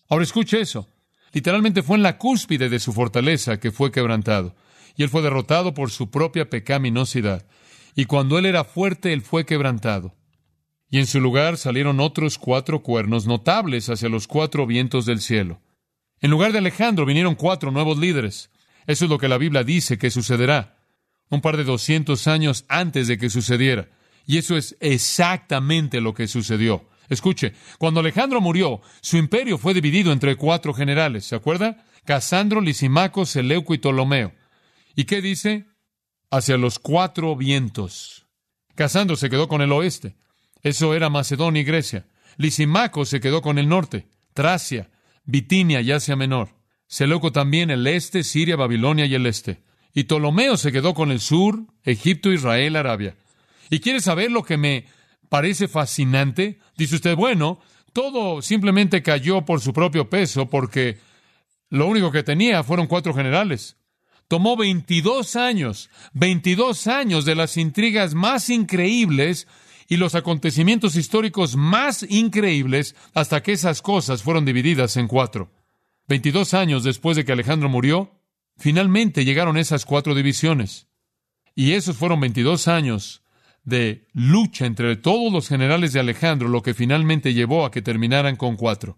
Ahora 0.09 0.23
escuche 0.23 0.61
eso. 0.61 0.87
Literalmente 1.31 1.81
fue 1.81 1.97
en 1.97 2.03
la 2.03 2.17
cúspide 2.17 2.69
de 2.69 2.79
su 2.79 2.93
fortaleza 2.93 3.59
que 3.59 3.71
fue 3.71 3.91
quebrantado, 3.91 4.55
y 4.95 5.03
él 5.03 5.09
fue 5.09 5.21
derrotado 5.21 5.73
por 5.73 5.89
su 5.89 6.11
propia 6.11 6.49
pecaminosidad. 6.49 7.45
Y 7.95 8.05
cuando 8.05 8.37
él 8.37 8.45
era 8.45 8.63
fuerte, 8.63 9.13
él 9.13 9.21
fue 9.21 9.45
quebrantado. 9.45 10.15
Y 10.89 10.99
en 10.99 11.07
su 11.07 11.19
lugar 11.19 11.57
salieron 11.57 11.99
otros 11.99 12.37
cuatro 12.37 12.83
cuernos 12.83 13.25
notables 13.25 13.89
hacia 13.89 14.09
los 14.09 14.27
cuatro 14.27 14.67
vientos 14.67 15.05
del 15.07 15.21
cielo. 15.21 15.59
En 16.21 16.29
lugar 16.29 16.51
de 16.51 16.59
Alejandro 16.59 17.05
vinieron 17.05 17.33
cuatro 17.33 17.71
nuevos 17.71 17.97
líderes. 17.97 18.51
Eso 18.85 19.05
es 19.05 19.09
lo 19.09 19.17
que 19.17 19.27
la 19.27 19.39
Biblia 19.39 19.63
dice 19.63 19.97
que 19.97 20.11
sucederá. 20.11 20.77
Un 21.29 21.41
par 21.41 21.57
de 21.57 21.63
doscientos 21.63 22.27
años 22.27 22.65
antes 22.67 23.07
de 23.07 23.17
que 23.17 23.31
sucediera. 23.31 23.89
Y 24.27 24.37
eso 24.37 24.55
es 24.55 24.77
exactamente 24.79 25.99
lo 25.99 26.13
que 26.13 26.27
sucedió. 26.27 26.87
Escuche, 27.09 27.53
cuando 27.77 27.99
Alejandro 27.99 28.41
murió, 28.41 28.81
su 29.01 29.17
imperio 29.17 29.57
fue 29.57 29.73
dividido 29.73 30.11
entre 30.11 30.35
cuatro 30.35 30.73
generales, 30.73 31.25
¿se 31.25 31.35
acuerda? 31.35 31.85
Casandro, 32.05 32.61
Lisimaco, 32.61 33.25
Seleuco 33.25 33.73
y 33.73 33.77
Ptolomeo. 33.77 34.33
¿Y 34.95 35.05
qué 35.05 35.21
dice? 35.21 35.65
Hacia 36.29 36.57
los 36.57 36.79
cuatro 36.79 37.35
vientos. 37.35 38.25
Casandro 38.75 39.15
se 39.15 39.29
quedó 39.29 39.47
con 39.47 39.61
el 39.61 39.71
oeste. 39.71 40.15
Eso 40.61 40.93
era 40.93 41.09
Macedonia 41.09 41.61
y 41.61 41.65
Grecia. 41.65 42.05
Lisimaco 42.37 43.05
se 43.05 43.19
quedó 43.19 43.41
con 43.41 43.57
el 43.57 43.67
norte, 43.67 44.07
Tracia, 44.33 44.89
Bitinia 45.25 45.81
y 45.81 45.91
Asia 45.91 46.15
Menor. 46.15 46.49
Seleuco 46.87 47.31
también 47.31 47.69
el 47.69 47.85
este, 47.87 48.23
Siria, 48.23 48.55
Babilonia 48.55 49.05
y 49.05 49.15
el 49.15 49.25
este. 49.25 49.61
Y 49.93 50.05
Ptolomeo 50.05 50.57
se 50.57 50.71
quedó 50.71 50.93
con 50.93 51.11
el 51.11 51.19
sur, 51.19 51.65
Egipto, 51.83 52.31
Israel, 52.31 52.75
Arabia. 52.75 53.15
¿Y 53.69 53.79
quiere 53.79 54.01
saber 54.01 54.31
lo 54.31 54.43
que 54.43 54.57
me 54.57 54.85
parece 55.33 55.67
fascinante? 55.67 56.59
Dice 56.77 56.93
usted, 56.93 57.15
bueno, 57.15 57.59
todo 57.91 58.43
simplemente 58.43 59.01
cayó 59.01 59.43
por 59.43 59.61
su 59.61 59.73
propio 59.73 60.07
peso 60.07 60.47
porque 60.47 60.99
lo 61.71 61.87
único 61.87 62.11
que 62.11 62.21
tenía 62.21 62.61
fueron 62.61 62.85
cuatro 62.85 63.15
generales. 63.15 63.75
Tomó 64.27 64.55
22 64.55 65.35
años, 65.35 65.89
22 66.13 66.85
años 66.85 67.25
de 67.25 67.33
las 67.33 67.57
intrigas 67.57 68.13
más 68.13 68.51
increíbles 68.51 69.47
y 69.87 69.97
los 69.97 70.13
acontecimientos 70.13 70.95
históricos 70.95 71.55
más 71.55 72.05
increíbles 72.07 72.95
hasta 73.15 73.41
que 73.41 73.53
esas 73.53 73.81
cosas 73.81 74.21
fueron 74.21 74.45
divididas 74.45 74.97
en 74.97 75.07
cuatro. 75.07 75.51
22 76.09 76.53
años 76.53 76.83
después 76.83 77.17
de 77.17 77.25
que 77.25 77.31
Alejandro 77.31 77.69
murió, 77.69 78.21
finalmente 78.55 79.25
llegaron 79.25 79.57
esas 79.57 79.83
cuatro 79.85 80.13
divisiones. 80.13 80.89
Y 81.55 81.71
esos 81.71 81.97
fueron 81.97 82.19
22 82.19 82.67
años 82.67 83.22
de 83.63 84.07
lucha 84.13 84.65
entre 84.65 84.95
todos 84.97 85.31
los 85.31 85.47
generales 85.47 85.93
de 85.93 85.99
Alejandro, 85.99 86.49
lo 86.49 86.61
que 86.61 86.73
finalmente 86.73 87.33
llevó 87.33 87.65
a 87.65 87.71
que 87.71 87.81
terminaran 87.81 88.35
con 88.35 88.55
cuatro. 88.55 88.97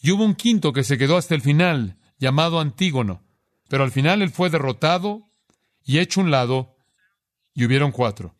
Y 0.00 0.10
hubo 0.10 0.24
un 0.24 0.34
quinto 0.34 0.72
que 0.72 0.84
se 0.84 0.98
quedó 0.98 1.16
hasta 1.16 1.34
el 1.34 1.40
final, 1.40 1.96
llamado 2.18 2.60
Antígono, 2.60 3.22
pero 3.68 3.84
al 3.84 3.90
final 3.90 4.22
él 4.22 4.30
fue 4.30 4.50
derrotado 4.50 5.28
y 5.84 5.98
hecho 5.98 6.20
un 6.20 6.30
lado, 6.30 6.76
y 7.54 7.64
hubieron 7.64 7.92
cuatro. 7.92 8.34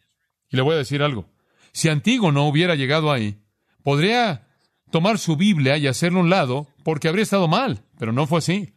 Y 0.50 0.56
le 0.56 0.62
voy 0.62 0.74
a 0.74 0.78
decir 0.78 1.02
algo. 1.02 1.28
Si 1.72 1.88
Antígono 1.88 2.46
hubiera 2.46 2.74
llegado 2.74 3.10
ahí, 3.10 3.38
podría 3.82 4.48
tomar 4.90 5.18
su 5.18 5.36
Biblia 5.36 5.78
y 5.78 5.86
hacerlo 5.86 6.20
un 6.20 6.30
lado, 6.30 6.68
porque 6.84 7.08
habría 7.08 7.22
estado 7.22 7.48
mal, 7.48 7.82
pero 7.98 8.12
no 8.12 8.26
fue 8.26 8.38
así. 8.38 8.74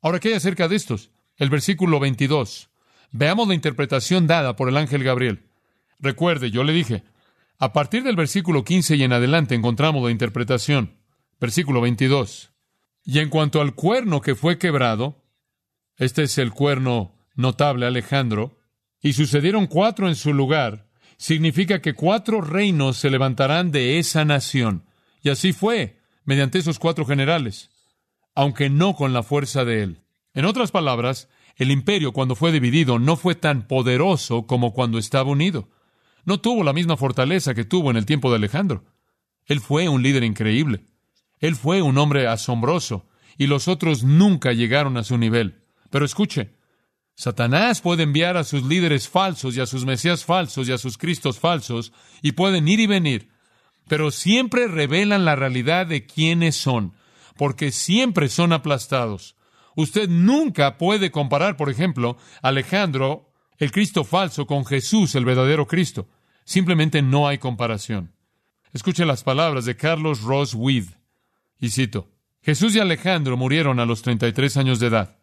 Ahora, 0.00 0.20
¿qué 0.20 0.28
hay 0.28 0.34
acerca 0.34 0.68
de 0.68 0.76
estos? 0.76 1.10
El 1.36 1.50
versículo 1.50 1.98
22. 1.98 2.70
Veamos 3.10 3.48
la 3.48 3.54
interpretación 3.54 4.26
dada 4.26 4.56
por 4.56 4.68
el 4.68 4.76
ángel 4.76 5.02
Gabriel. 5.02 5.45
Recuerde, 5.98 6.50
yo 6.50 6.64
le 6.64 6.72
dije, 6.72 7.04
a 7.58 7.72
partir 7.72 8.02
del 8.02 8.16
versículo 8.16 8.64
15 8.64 8.96
y 8.96 9.02
en 9.02 9.12
adelante 9.12 9.54
encontramos 9.54 10.04
la 10.04 10.10
interpretación. 10.10 10.98
Versículo 11.40 11.80
22. 11.80 12.52
Y 13.04 13.20
en 13.20 13.30
cuanto 13.30 13.60
al 13.60 13.74
cuerno 13.74 14.20
que 14.20 14.34
fue 14.34 14.58
quebrado, 14.58 15.24
este 15.96 16.24
es 16.24 16.38
el 16.38 16.52
cuerno 16.52 17.14
notable 17.34 17.86
Alejandro, 17.86 18.58
y 19.00 19.12
sucedieron 19.12 19.66
cuatro 19.66 20.08
en 20.08 20.16
su 20.16 20.34
lugar, 20.34 20.88
significa 21.16 21.80
que 21.80 21.94
cuatro 21.94 22.40
reinos 22.40 22.96
se 22.96 23.10
levantarán 23.10 23.70
de 23.70 23.98
esa 23.98 24.24
nación. 24.24 24.84
Y 25.22 25.28
así 25.28 25.52
fue, 25.52 26.00
mediante 26.24 26.58
esos 26.58 26.78
cuatro 26.78 27.06
generales, 27.06 27.70
aunque 28.34 28.68
no 28.68 28.94
con 28.94 29.12
la 29.12 29.22
fuerza 29.22 29.64
de 29.64 29.82
él. 29.82 30.02
En 30.34 30.44
otras 30.44 30.72
palabras, 30.72 31.28
el 31.56 31.70
imperio 31.70 32.12
cuando 32.12 32.34
fue 32.34 32.52
dividido 32.52 32.98
no 32.98 33.16
fue 33.16 33.34
tan 33.34 33.66
poderoso 33.66 34.46
como 34.46 34.72
cuando 34.72 34.98
estaba 34.98 35.30
unido 35.30 35.70
no 36.26 36.40
tuvo 36.40 36.62
la 36.62 36.74
misma 36.74 36.98
fortaleza 36.98 37.54
que 37.54 37.64
tuvo 37.64 37.90
en 37.90 37.96
el 37.96 38.04
tiempo 38.04 38.30
de 38.30 38.36
Alejandro. 38.36 38.84
Él 39.46 39.60
fue 39.60 39.88
un 39.88 40.02
líder 40.02 40.24
increíble. 40.24 40.84
Él 41.38 41.56
fue 41.56 41.80
un 41.80 41.96
hombre 41.96 42.26
asombroso, 42.26 43.06
y 43.38 43.46
los 43.46 43.68
otros 43.68 44.02
nunca 44.02 44.52
llegaron 44.52 44.96
a 44.96 45.04
su 45.04 45.16
nivel. 45.16 45.62
Pero 45.90 46.04
escuche, 46.04 46.56
Satanás 47.14 47.80
puede 47.80 48.02
enviar 48.02 48.36
a 48.36 48.44
sus 48.44 48.64
líderes 48.64 49.08
falsos 49.08 49.56
y 49.56 49.60
a 49.60 49.66
sus 49.66 49.86
mesías 49.86 50.24
falsos 50.24 50.68
y 50.68 50.72
a 50.72 50.78
sus 50.78 50.98
cristos 50.98 51.38
falsos, 51.38 51.92
y 52.22 52.32
pueden 52.32 52.68
ir 52.68 52.80
y 52.80 52.86
venir, 52.86 53.30
pero 53.88 54.10
siempre 54.10 54.66
revelan 54.66 55.24
la 55.24 55.36
realidad 55.36 55.86
de 55.86 56.06
quiénes 56.06 56.56
son, 56.56 56.94
porque 57.36 57.70
siempre 57.70 58.28
son 58.28 58.52
aplastados. 58.52 59.36
Usted 59.76 60.08
nunca 60.08 60.76
puede 60.78 61.10
comparar, 61.10 61.56
por 61.56 61.70
ejemplo, 61.70 62.16
Alejandro, 62.42 63.30
el 63.58 63.70
Cristo 63.70 64.04
falso, 64.04 64.46
con 64.46 64.64
Jesús, 64.64 65.14
el 65.14 65.24
verdadero 65.24 65.66
Cristo. 65.66 66.08
Simplemente 66.46 67.02
no 67.02 67.26
hay 67.26 67.38
comparación. 67.38 68.12
Escuche 68.72 69.04
las 69.04 69.24
palabras 69.24 69.64
de 69.64 69.76
Carlos 69.76 70.22
Ross 70.22 70.54
Weed. 70.54 70.84
Y 71.58 71.70
cito, 71.70 72.08
Jesús 72.40 72.76
y 72.76 72.78
Alejandro 72.78 73.36
murieron 73.36 73.80
a 73.80 73.84
los 73.84 74.02
33 74.02 74.56
años 74.56 74.78
de 74.78 74.86
edad. 74.86 75.18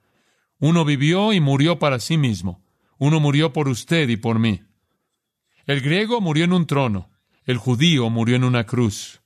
Uno 0.59 0.83
vivió 0.83 1.31
y 1.31 1.39
murió 1.39 1.79
para 1.79 1.99
sí 1.99 2.17
mismo. 2.17 2.61
Uno 2.97 3.21
murió 3.21 3.53
por 3.53 3.69
usted 3.69 4.09
y 4.09 4.17
por 4.17 4.37
mí. 4.37 4.63
El 5.65 5.79
griego 5.79 6.19
murió 6.19 6.43
en 6.43 6.51
un 6.51 6.67
trono. 6.67 7.09
El 7.45 7.57
judío 7.57 8.09
murió 8.09 8.35
en 8.35 8.43
una 8.43 8.65
cruz. 8.65 9.21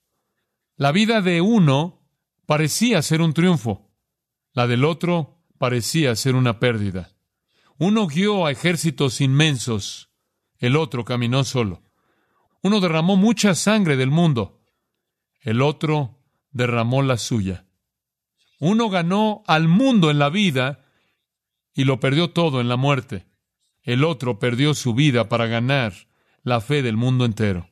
La 0.76 0.92
vida 0.92 1.22
de 1.22 1.42
uno 1.42 2.04
parecía 2.46 3.02
ser 3.02 3.22
un 3.22 3.34
triunfo. 3.34 3.90
La 4.54 4.68
del 4.68 4.86
otro 4.86 5.40
parecía 5.58 6.16
ser 6.16 6.36
una 6.36 6.60
pérdida. 6.60 7.16
Uno 7.80 8.06
guió 8.06 8.46
a 8.46 8.52
ejércitos 8.52 9.20
inmensos. 9.20 10.12
El 10.60 10.76
otro 10.76 11.04
caminó 11.04 11.44
solo. 11.44 11.87
Uno 12.68 12.82
derramó 12.82 13.16
mucha 13.16 13.56
sangre 13.56 13.96
del 13.96 14.12
mundo, 14.12 14.60
el 15.40 15.62
otro 15.62 16.20
derramó 16.52 17.02
la 17.02 17.16
suya. 17.16 17.66
Uno 18.60 18.90
ganó 18.90 19.42
al 19.48 19.70
mundo 19.70 20.12
en 20.12 20.20
la 20.20 20.30
vida 20.30 20.84
y 21.74 21.86
lo 21.86 22.02
perdió 22.02 22.32
todo 22.32 22.60
en 22.60 22.68
la 22.68 22.76
muerte. 22.76 23.26
El 23.84 24.04
otro 24.04 24.38
perdió 24.38 24.74
su 24.74 24.94
vida 24.94 25.30
para 25.30 25.48
ganar 25.48 25.94
la 26.44 26.60
fe 26.60 26.82
del 26.82 26.98
mundo 26.98 27.24
entero. 27.24 27.70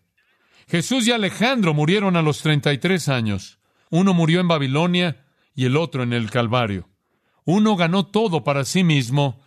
Jesús 0.66 1.06
y 1.10 1.12
Alejandro 1.12 1.74
murieron 1.74 2.16
a 2.16 2.22
los 2.22 2.40
33 2.40 3.10
años. 3.10 3.60
Uno 3.90 4.14
murió 4.14 4.40
en 4.40 4.48
Babilonia 4.48 5.26
y 5.54 5.66
el 5.66 5.76
otro 5.76 6.04
en 6.04 6.14
el 6.14 6.30
Calvario. 6.30 6.88
Uno 7.44 7.76
ganó 7.76 8.06
todo 8.06 8.46
para 8.46 8.64
sí 8.64 8.86
mismo 8.86 9.44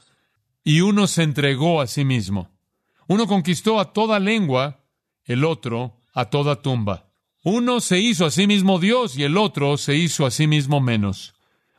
y 0.62 0.82
uno 0.82 1.06
se 1.06 1.22
entregó 1.22 1.80
a 1.80 1.86
sí 1.86 2.04
mismo. 2.04 2.50
Uno 3.06 3.26
conquistó 3.26 3.80
a 3.80 3.94
toda 3.94 4.18
lengua 4.18 4.84
el 5.28 5.44
otro 5.44 6.00
a 6.12 6.24
toda 6.24 6.60
tumba. 6.62 7.12
Uno 7.44 7.80
se 7.80 8.00
hizo 8.00 8.26
a 8.26 8.32
sí 8.32 8.48
mismo 8.48 8.80
Dios 8.80 9.16
y 9.16 9.22
el 9.22 9.36
otro 9.36 9.76
se 9.76 9.94
hizo 9.94 10.26
a 10.26 10.32
sí 10.32 10.48
mismo 10.48 10.80
menos. 10.80 11.34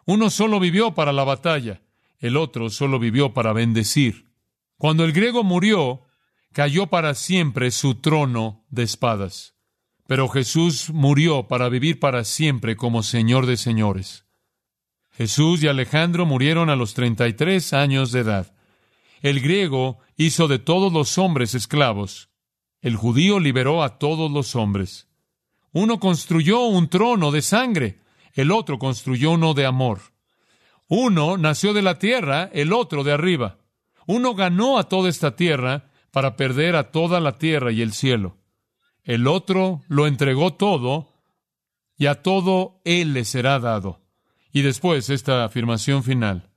Uno 0.05 0.29
solo 0.29 0.59
vivió 0.59 0.93
para 0.95 1.11
la 1.11 1.25
batalla, 1.25 1.81
el 2.19 2.37
otro 2.37 2.69
solo 2.69 2.99
vivió 2.99 3.33
para 3.33 3.51
bendecir. 3.51 4.29
Cuando 4.77 5.03
el 5.03 5.11
griego 5.11 5.43
murió, 5.43 6.03
cayó 6.53 6.87
para 6.87 7.13
siempre 7.15 7.71
su 7.71 7.95
trono 7.95 8.63
de 8.69 8.83
espadas. 8.83 9.55
Pero 10.07 10.29
Jesús 10.29 10.89
murió 10.91 11.47
para 11.47 11.69
vivir 11.69 11.99
para 11.99 12.23
siempre 12.23 12.75
como 12.75 13.03
Señor 13.03 13.45
de 13.45 13.57
señores. 13.57 14.25
Jesús 15.11 15.61
y 15.61 15.67
Alejandro 15.67 16.25
murieron 16.25 16.69
a 16.69 16.75
los 16.75 16.93
treinta 16.93 17.27
y 17.27 17.33
tres 17.33 17.73
años 17.73 18.11
de 18.11 18.21
edad. 18.21 18.55
El 19.21 19.41
griego 19.41 19.99
hizo 20.15 20.47
de 20.47 20.59
todos 20.59 20.93
los 20.93 21.17
hombres 21.17 21.55
esclavos, 21.55 22.28
el 22.81 22.95
judío 22.95 23.39
liberó 23.39 23.83
a 23.83 23.99
todos 23.99 24.31
los 24.31 24.55
hombres. 24.55 25.07
Uno 25.71 25.99
construyó 25.99 26.61
un 26.61 26.89
trono 26.89 27.31
de 27.31 27.41
sangre, 27.41 27.99
el 28.33 28.51
otro 28.51 28.79
construyó 28.79 29.31
uno 29.31 29.53
de 29.53 29.65
amor. 29.65 29.99
Uno 30.87 31.37
nació 31.37 31.73
de 31.73 31.81
la 31.81 31.99
tierra, 31.99 32.49
el 32.53 32.73
otro 32.73 33.03
de 33.03 33.11
arriba. 33.11 33.59
Uno 34.07 34.33
ganó 34.33 34.79
a 34.79 34.89
toda 34.89 35.09
esta 35.09 35.35
tierra 35.35 35.91
para 36.11 36.35
perder 36.35 36.75
a 36.75 36.91
toda 36.91 37.19
la 37.19 37.37
tierra 37.37 37.71
y 37.71 37.81
el 37.81 37.93
cielo. 37.93 38.37
El 39.03 39.27
otro 39.27 39.81
lo 39.87 40.07
entregó 40.07 40.53
todo 40.53 41.13
y 41.97 42.07
a 42.07 42.23
todo 42.23 42.81
él 42.85 43.13
le 43.13 43.25
será 43.25 43.59
dado. 43.59 44.01
Y 44.51 44.63
después 44.63 45.09
esta 45.09 45.43
afirmación 45.43 46.03
final. 46.03 46.49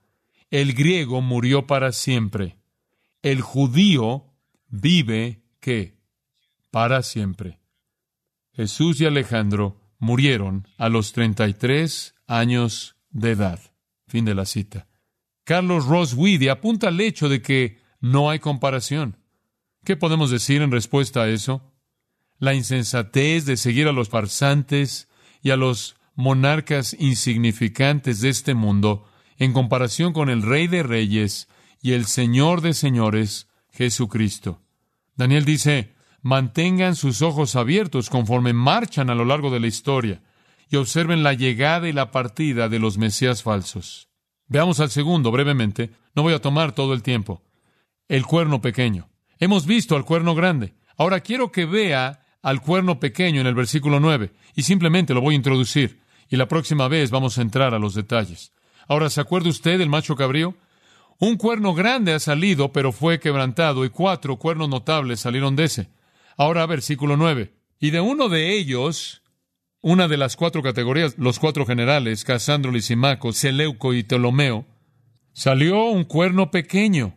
El 0.51 0.73
griego 0.73 1.21
murió 1.21 1.67
para 1.67 1.93
siempre. 1.93 2.57
El 3.23 3.41
judío 3.43 4.33
vive 4.69 5.43
¿qué? 5.61 6.02
Para 6.73 7.03
siempre. 7.03 7.61
Jesús 8.55 9.01
y 9.01 9.07
Alejandro 9.07 9.81
murieron 9.99 10.67
a 10.79 10.89
los 10.89 11.13
33 11.13 12.17
años 12.27 12.97
de 13.11 13.31
edad. 13.31 13.61
Fin 14.09 14.25
de 14.25 14.35
la 14.35 14.47
cita. 14.47 14.89
Carlos 15.45 15.87
Ross 15.87 16.15
Weedy 16.15 16.49
apunta 16.49 16.89
al 16.89 17.01
hecho 17.01 17.29
de 17.29 17.41
que 17.41 17.79
no 18.01 18.31
hay 18.31 18.41
comparación. 18.41 19.19
¿Qué 19.85 19.97
podemos 19.97 20.31
decir 20.31 20.63
en 20.63 20.73
respuesta 20.73 21.23
a 21.23 21.29
eso? 21.29 21.73
La 22.39 22.55
insensatez 22.55 23.45
de 23.47 23.57
seguir 23.57 23.87
a 23.87 23.93
los 23.93 24.09
farsantes 24.09 25.09
y 25.41 25.51
a 25.51 25.57
los 25.57 25.97
monarcas 26.15 26.97
insignificantes 26.99 28.21
de 28.21 28.31
este 28.31 28.55
mundo 28.55 29.07
en 29.37 29.53
comparación 29.53 30.13
con 30.13 30.31
el 30.31 30.43
Rey 30.43 30.69
de 30.69 30.83
Reyes 30.83 31.49
y 31.81 31.93
el 31.93 32.07
Señor 32.07 32.61
de 32.61 32.75
Señores, 32.75 33.49
Jesucristo. 33.71 34.63
Daniel 35.17 35.45
dice, 35.45 35.95
mantengan 36.23 36.97
sus 36.97 37.21
ojos 37.21 37.57
abiertos 37.57 38.09
conforme 38.09 38.53
marchan 38.53 39.11
a 39.11 39.15
lo 39.15 39.25
largo 39.25 39.51
de 39.51 39.61
la 39.61 39.67
historia 39.67 40.23
y 40.71 40.77
observen 40.77 41.23
la 41.23 41.35
llegada 41.35 41.89
y 41.89 41.93
la 41.93 42.11
partida 42.11 42.69
de 42.69 42.79
los 42.79 42.97
Mesías 42.97 43.43
falsos. 43.43 44.09
Veamos 44.47 44.81
al 44.81 44.91
segundo 44.91 45.31
brevemente, 45.31 45.91
no 46.15 46.23
voy 46.23 46.33
a 46.33 46.41
tomar 46.41 46.73
todo 46.73 46.95
el 46.95 47.03
tiempo. 47.03 47.43
El 48.09 48.25
cuerno 48.25 48.61
pequeño. 48.61 49.09
Hemos 49.39 49.67
visto 49.67 49.97
al 49.97 50.05
cuerno 50.05 50.35
grande. 50.35 50.75
Ahora 50.97 51.21
quiero 51.21 51.51
que 51.51 51.67
vea 51.67 52.25
al 52.43 52.61
cuerno 52.61 53.01
pequeño 53.01 53.41
en 53.41 53.47
el 53.47 53.55
versículo 53.55 54.01
9 54.01 54.33
y 54.55 54.63
simplemente 54.63 55.15
lo 55.15 55.21
voy 55.21 55.35
a 55.35 55.37
introducir 55.37 56.01
y 56.29 56.37
la 56.37 56.49
próxima 56.49 56.89
vez 56.89 57.11
vamos 57.11 57.37
a 57.37 57.43
entrar 57.43 57.75
a 57.75 57.79
los 57.79 57.95
detalles. 57.95 58.53
Ahora, 58.89 59.11
¿se 59.11 59.21
acuerda 59.21 59.51
usted 59.51 59.79
del 59.79 59.89
macho 59.89 60.17
cabrío? 60.17 60.55
Un 61.19 61.37
cuerno 61.37 61.75
grande 61.75 62.15
ha 62.15 62.19
salido, 62.19 62.73
pero 62.73 62.91
fue 62.91 63.21
quebrantado, 63.21 63.85
y 63.85 63.91
cuatro 63.91 64.39
cuernos 64.39 64.69
notables 64.69 65.21
salieron 65.21 65.55
de 65.57 65.65
ese. 65.65 65.89
Ahora, 66.37 66.67
versículo 66.67 67.17
9. 67.17 67.55
Y 67.79 67.91
de 67.91 68.01
uno 68.01 68.29
de 68.29 68.57
ellos, 68.57 69.23
una 69.81 70.09
de 70.09 70.17
las 70.17 70.37
cuatro 70.37 70.63
categorías, 70.63 71.17
los 71.19 71.39
cuatro 71.39 71.67
generales, 71.67 72.25
Casandro, 72.25 72.71
Lisimaco, 72.71 73.33
Seleuco 73.33 73.95
y 73.95 74.05
Ptolomeo, 74.05 74.67
salió 75.33 75.85
un 75.87 76.05
cuerno 76.05 76.51
pequeño, 76.51 77.17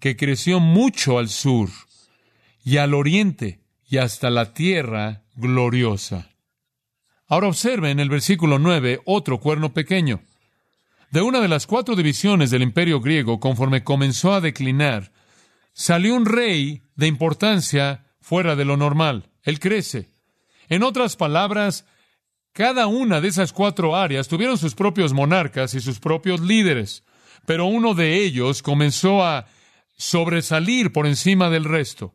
que 0.00 0.16
creció 0.16 0.60
mucho 0.60 1.18
al 1.18 1.28
sur 1.28 1.70
y 2.64 2.76
al 2.78 2.92
oriente 2.92 3.60
y 3.88 3.98
hasta 3.98 4.30
la 4.30 4.52
tierra 4.52 5.24
gloriosa. 5.36 6.30
Ahora 7.28 7.48
observe 7.48 7.90
en 7.90 8.00
el 8.00 8.10
versículo 8.10 8.58
9 8.58 9.00
otro 9.06 9.40
cuerno 9.40 9.72
pequeño. 9.72 10.22
De 11.10 11.22
una 11.22 11.40
de 11.40 11.48
las 11.48 11.66
cuatro 11.66 11.94
divisiones 11.94 12.50
del 12.50 12.62
imperio 12.62 13.00
griego, 13.00 13.38
conforme 13.38 13.84
comenzó 13.84 14.34
a 14.34 14.40
declinar, 14.40 15.12
salió 15.72 16.14
un 16.14 16.26
rey 16.26 16.82
de 16.96 17.06
importancia 17.06 18.06
fuera 18.22 18.56
de 18.56 18.64
lo 18.64 18.78
normal. 18.78 19.28
Él 19.42 19.60
crece. 19.60 20.08
En 20.68 20.82
otras 20.82 21.16
palabras, 21.16 21.84
cada 22.52 22.86
una 22.86 23.20
de 23.20 23.28
esas 23.28 23.52
cuatro 23.52 23.96
áreas 23.96 24.28
tuvieron 24.28 24.56
sus 24.56 24.74
propios 24.74 25.12
monarcas 25.12 25.74
y 25.74 25.80
sus 25.80 26.00
propios 26.00 26.40
líderes, 26.40 27.04
pero 27.46 27.66
uno 27.66 27.94
de 27.94 28.24
ellos 28.24 28.62
comenzó 28.62 29.22
a 29.24 29.46
sobresalir 29.96 30.92
por 30.92 31.06
encima 31.06 31.50
del 31.50 31.64
resto. 31.64 32.14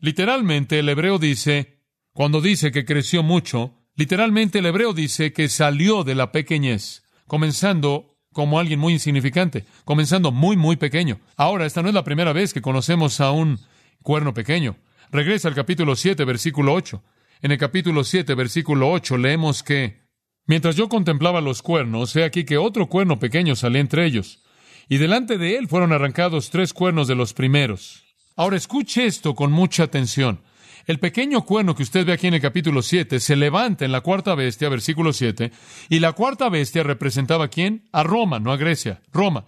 Literalmente 0.00 0.80
el 0.80 0.88
hebreo 0.88 1.18
dice, 1.18 1.78
cuando 2.12 2.40
dice 2.40 2.72
que 2.72 2.84
creció 2.84 3.22
mucho, 3.22 3.74
literalmente 3.94 4.58
el 4.58 4.66
hebreo 4.66 4.92
dice 4.92 5.32
que 5.32 5.48
salió 5.48 6.04
de 6.04 6.14
la 6.14 6.32
pequeñez, 6.32 7.04
comenzando 7.26 8.14
como 8.32 8.58
alguien 8.58 8.80
muy 8.80 8.94
insignificante, 8.94 9.64
comenzando 9.84 10.32
muy, 10.32 10.56
muy 10.56 10.76
pequeño. 10.76 11.20
Ahora, 11.36 11.66
esta 11.66 11.82
no 11.82 11.88
es 11.88 11.94
la 11.94 12.04
primera 12.04 12.32
vez 12.32 12.52
que 12.52 12.60
conocemos 12.60 13.20
a 13.20 13.30
un 13.30 13.60
cuerno 14.02 14.34
pequeño. 14.34 14.76
Regresa 15.10 15.48
al 15.48 15.54
capítulo 15.54 15.96
7, 15.96 16.24
versículo 16.24 16.74
8. 16.74 17.02
En 17.42 17.52
el 17.52 17.58
capítulo 17.58 18.04
7, 18.04 18.34
versículo 18.34 18.90
8, 18.90 19.18
leemos 19.18 19.62
que, 19.62 20.02
mientras 20.46 20.76
yo 20.76 20.88
contemplaba 20.88 21.40
los 21.40 21.62
cuernos, 21.62 22.14
he 22.16 22.24
aquí 22.24 22.44
que 22.44 22.58
otro 22.58 22.88
cuerno 22.88 23.18
pequeño 23.18 23.54
salía 23.54 23.80
entre 23.80 24.06
ellos, 24.06 24.42
y 24.88 24.98
delante 24.98 25.38
de 25.38 25.56
él 25.56 25.68
fueron 25.68 25.92
arrancados 25.92 26.50
tres 26.50 26.72
cuernos 26.72 27.06
de 27.06 27.14
los 27.14 27.34
primeros. 27.34 28.04
Ahora 28.36 28.56
escuche 28.56 29.06
esto 29.06 29.34
con 29.34 29.52
mucha 29.52 29.84
atención. 29.84 30.40
El 30.86 30.98
pequeño 30.98 31.42
cuerno 31.44 31.74
que 31.74 31.82
usted 31.82 32.04
ve 32.04 32.12
aquí 32.12 32.26
en 32.26 32.34
el 32.34 32.40
capítulo 32.40 32.82
7 32.82 33.20
se 33.20 33.36
levanta 33.36 33.84
en 33.84 33.92
la 33.92 34.02
cuarta 34.02 34.34
bestia, 34.34 34.68
versículo 34.68 35.12
7, 35.12 35.50
y 35.88 36.00
la 36.00 36.12
cuarta 36.12 36.48
bestia 36.48 36.82
representaba 36.82 37.46
a 37.46 37.48
quién? 37.48 37.88
A 37.92 38.02
Roma, 38.02 38.38
no 38.38 38.52
a 38.52 38.56
Grecia, 38.56 39.00
Roma. 39.12 39.46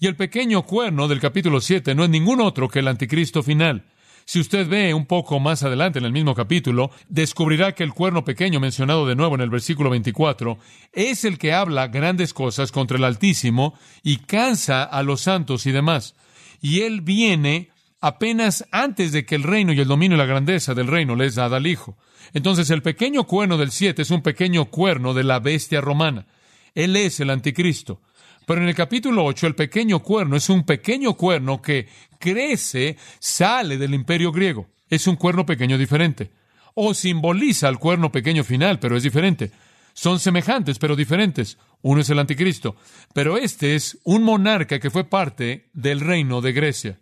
Y 0.00 0.08
el 0.08 0.16
pequeño 0.16 0.64
cuerno 0.64 1.06
del 1.06 1.20
capítulo 1.20 1.60
7 1.60 1.94
no 1.94 2.02
es 2.02 2.10
ningún 2.10 2.40
otro 2.40 2.68
que 2.68 2.80
el 2.80 2.88
anticristo 2.88 3.42
final. 3.44 3.84
Si 4.32 4.40
usted 4.40 4.66
ve 4.66 4.94
un 4.94 5.04
poco 5.04 5.40
más 5.40 5.62
adelante 5.62 5.98
en 5.98 6.06
el 6.06 6.12
mismo 6.14 6.34
capítulo, 6.34 6.90
descubrirá 7.06 7.74
que 7.74 7.84
el 7.84 7.92
cuerno 7.92 8.24
pequeño 8.24 8.60
mencionado 8.60 9.06
de 9.06 9.14
nuevo 9.14 9.34
en 9.34 9.42
el 9.42 9.50
versículo 9.50 9.90
24 9.90 10.56
es 10.90 11.26
el 11.26 11.36
que 11.36 11.52
habla 11.52 11.88
grandes 11.88 12.32
cosas 12.32 12.72
contra 12.72 12.96
el 12.96 13.04
Altísimo 13.04 13.74
y 14.02 14.16
cansa 14.20 14.84
a 14.84 15.02
los 15.02 15.20
santos 15.20 15.66
y 15.66 15.72
demás. 15.72 16.14
Y 16.62 16.80
él 16.80 17.02
viene 17.02 17.68
apenas 18.00 18.66
antes 18.70 19.12
de 19.12 19.26
que 19.26 19.34
el 19.34 19.42
reino 19.42 19.74
y 19.74 19.80
el 19.80 19.88
dominio 19.88 20.16
y 20.16 20.18
la 20.18 20.24
grandeza 20.24 20.72
del 20.72 20.86
reino 20.86 21.14
les 21.14 21.34
da 21.34 21.54
al 21.54 21.66
Hijo. 21.66 21.98
Entonces 22.32 22.70
el 22.70 22.80
pequeño 22.80 23.24
cuerno 23.24 23.58
del 23.58 23.70
siete 23.70 24.00
es 24.00 24.10
un 24.10 24.22
pequeño 24.22 24.70
cuerno 24.70 25.12
de 25.12 25.24
la 25.24 25.40
bestia 25.40 25.82
romana. 25.82 26.26
Él 26.74 26.96
es 26.96 27.20
el 27.20 27.28
anticristo. 27.28 28.00
Pero 28.46 28.60
en 28.60 28.68
el 28.68 28.74
capítulo 28.74 29.24
8 29.24 29.46
el 29.46 29.54
pequeño 29.54 30.00
cuerno 30.00 30.36
es 30.36 30.48
un 30.50 30.64
pequeño 30.64 31.14
cuerno 31.14 31.62
que 31.62 31.88
crece, 32.18 32.96
sale 33.18 33.78
del 33.78 33.94
imperio 33.94 34.32
griego. 34.32 34.68
Es 34.88 35.06
un 35.06 35.16
cuerno 35.16 35.46
pequeño 35.46 35.78
diferente. 35.78 36.30
O 36.74 36.94
simboliza 36.94 37.68
el 37.68 37.78
cuerno 37.78 38.10
pequeño 38.10 38.44
final, 38.44 38.78
pero 38.78 38.96
es 38.96 39.02
diferente. 39.02 39.52
Son 39.94 40.18
semejantes, 40.18 40.78
pero 40.78 40.96
diferentes. 40.96 41.58
Uno 41.82 42.00
es 42.00 42.10
el 42.10 42.18
anticristo, 42.18 42.76
pero 43.12 43.36
este 43.36 43.74
es 43.74 43.98
un 44.04 44.22
monarca 44.22 44.78
que 44.78 44.90
fue 44.90 45.04
parte 45.04 45.70
del 45.72 46.00
reino 46.00 46.40
de 46.40 46.52
Grecia. 46.52 47.00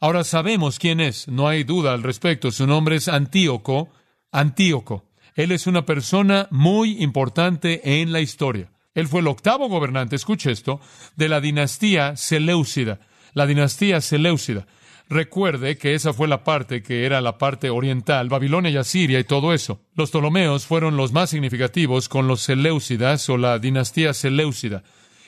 Ahora 0.00 0.24
sabemos 0.24 0.78
quién 0.78 1.00
es, 1.00 1.28
no 1.28 1.48
hay 1.48 1.64
duda 1.64 1.92
al 1.92 2.02
respecto. 2.02 2.50
Su 2.50 2.66
nombre 2.66 2.96
es 2.96 3.08
Antíoco. 3.08 3.90
Antíoco. 4.32 5.10
Él 5.34 5.50
es 5.52 5.66
una 5.66 5.84
persona 5.84 6.46
muy 6.50 7.02
importante 7.02 8.00
en 8.02 8.12
la 8.12 8.20
historia. 8.20 8.70
Él 8.94 9.08
fue 9.08 9.20
el 9.20 9.26
octavo 9.26 9.68
gobernante, 9.68 10.16
escuche 10.16 10.50
esto, 10.50 10.80
de 11.16 11.28
la 11.28 11.40
dinastía 11.40 12.16
Seleucida. 12.16 13.00
La 13.34 13.46
dinastía 13.46 14.00
Seleucida. 14.00 14.66
Recuerde 15.08 15.76
que 15.76 15.94
esa 15.94 16.12
fue 16.14 16.28
la 16.28 16.44
parte 16.44 16.82
que 16.82 17.04
era 17.04 17.20
la 17.20 17.36
parte 17.36 17.68
oriental, 17.68 18.28
Babilonia 18.28 18.70
y 18.70 18.76
Asiria 18.76 19.18
y 19.18 19.24
todo 19.24 19.52
eso. 19.52 19.80
Los 19.94 20.10
Ptolomeos 20.10 20.64
fueron 20.64 20.96
los 20.96 21.12
más 21.12 21.30
significativos 21.30 22.08
con 22.08 22.26
los 22.26 22.40
Seleucidas 22.40 23.28
o 23.28 23.36
la 23.36 23.58
dinastía 23.58 24.14
Seleucida. 24.14 24.82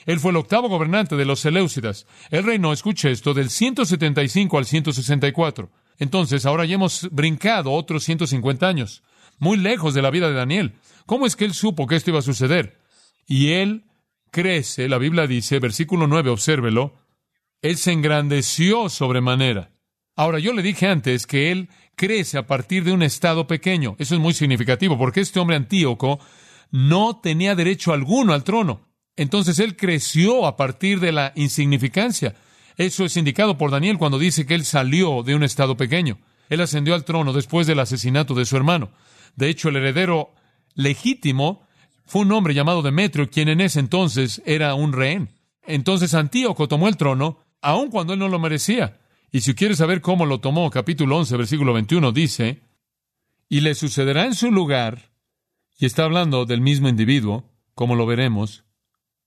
Él 0.07 0.19
fue 0.19 0.31
el 0.31 0.37
octavo 0.37 0.69
gobernante 0.69 1.15
de 1.15 1.25
los 1.25 1.41
Seleucidas. 1.41 2.07
Él 2.31 2.45
reinó, 2.45 2.73
escuche 2.73 3.11
esto, 3.11 3.33
del 3.33 3.49
175 3.49 4.57
al 4.57 4.65
164. 4.65 5.69
Entonces, 5.99 6.45
ahora 6.45 6.65
ya 6.65 6.75
hemos 6.75 7.09
brincado 7.11 7.73
otros 7.73 8.03
150 8.05 8.67
años, 8.67 9.03
muy 9.37 9.57
lejos 9.57 9.93
de 9.93 10.01
la 10.01 10.09
vida 10.09 10.29
de 10.29 10.35
Daniel. 10.35 10.73
¿Cómo 11.05 11.25
es 11.25 11.35
que 11.35 11.45
él 11.45 11.53
supo 11.53 11.85
que 11.87 11.97
esto 11.97 12.09
iba 12.09 12.19
a 12.19 12.23
suceder? 12.23 12.77
Y 13.27 13.49
él 13.51 13.83
crece, 14.31 14.87
la 14.87 14.97
Biblia 14.97 15.27
dice, 15.27 15.59
versículo 15.59 16.07
9, 16.07 16.29
obsérvelo, 16.29 16.95
él 17.61 17.77
se 17.77 17.91
engrandeció 17.91 18.89
sobremanera. 18.89 19.71
Ahora, 20.15 20.39
yo 20.39 20.53
le 20.53 20.63
dije 20.63 20.87
antes 20.87 21.27
que 21.27 21.51
él 21.51 21.69
crece 21.95 22.37
a 22.37 22.47
partir 22.47 22.83
de 22.83 22.93
un 22.93 23.03
estado 23.03 23.45
pequeño. 23.45 23.95
Eso 23.99 24.15
es 24.15 24.21
muy 24.21 24.33
significativo, 24.33 24.97
porque 24.97 25.19
este 25.19 25.39
hombre 25.39 25.57
antíoco 25.57 26.19
no 26.71 27.19
tenía 27.19 27.55
derecho 27.55 27.93
alguno 27.93 28.33
al 28.33 28.43
trono. 28.43 28.87
Entonces 29.15 29.59
él 29.59 29.75
creció 29.75 30.45
a 30.45 30.55
partir 30.55 30.99
de 30.99 31.11
la 31.11 31.33
insignificancia. 31.35 32.35
Eso 32.77 33.03
es 33.03 33.17
indicado 33.17 33.57
por 33.57 33.71
Daniel 33.71 33.97
cuando 33.97 34.19
dice 34.19 34.45
que 34.45 34.53
él 34.53 34.63
salió 34.63 35.23
de 35.23 35.35
un 35.35 35.43
estado 35.43 35.75
pequeño. 35.75 36.19
Él 36.49 36.61
ascendió 36.61 36.93
al 36.93 37.03
trono 37.03 37.33
después 37.33 37.67
del 37.67 37.79
asesinato 37.79 38.35
de 38.35 38.45
su 38.45 38.55
hermano. 38.55 38.91
De 39.35 39.49
hecho, 39.49 39.69
el 39.69 39.77
heredero 39.77 40.33
legítimo 40.75 41.66
fue 42.07 42.21
un 42.21 42.31
hombre 42.31 42.53
llamado 42.53 42.81
Demetrio, 42.81 43.29
quien 43.29 43.49
en 43.49 43.61
ese 43.61 43.81
entonces 43.81 44.41
era 44.45 44.73
un 44.73 44.93
rehén. 44.93 45.29
Entonces 45.63 46.13
Antíoco 46.13 46.69
tomó 46.69 46.87
el 46.87 46.95
trono, 46.95 47.39
aun 47.61 47.89
cuando 47.89 48.13
él 48.13 48.19
no 48.19 48.29
lo 48.29 48.39
merecía. 48.39 48.97
Y 49.29 49.41
si 49.41 49.53
quiere 49.53 49.75
saber 49.75 49.99
cómo 49.99 50.25
lo 50.25 50.39
tomó, 50.39 50.69
capítulo 50.69 51.17
11, 51.17 51.35
versículo 51.35 51.73
21 51.73 52.13
dice, 52.13 52.61
y 53.49 53.59
le 53.59 53.75
sucederá 53.75 54.25
en 54.25 54.35
su 54.35 54.51
lugar, 54.51 55.11
y 55.77 55.85
está 55.85 56.05
hablando 56.05 56.45
del 56.45 56.61
mismo 56.61 56.87
individuo, 56.87 57.51
como 57.75 57.95
lo 57.95 58.05
veremos, 58.05 58.63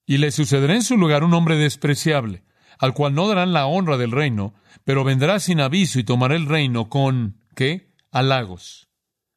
y 0.07 0.17
le 0.17 0.33
sucederá 0.33 0.75
en 0.75 0.83
su 0.83 0.97
lugar 0.97 1.23
un 1.23 1.35
hombre 1.35 1.57
despreciable, 1.57 2.45
al 2.79 2.95
cual 2.95 3.15
no 3.15 3.29
darán 3.29 3.53
la 3.53 3.67
honra 3.67 3.99
del 3.99 4.11
reino, 4.11 4.55
pero 4.85 5.05
vendrá 5.05 5.39
sin 5.39 5.61
aviso 5.61 6.01
y 6.01 6.05
tomará 6.05 6.35
el 6.35 6.47
reino 6.47 6.89
con, 6.89 7.37
¿qué? 7.55 7.93
Halagos. 8.11 8.89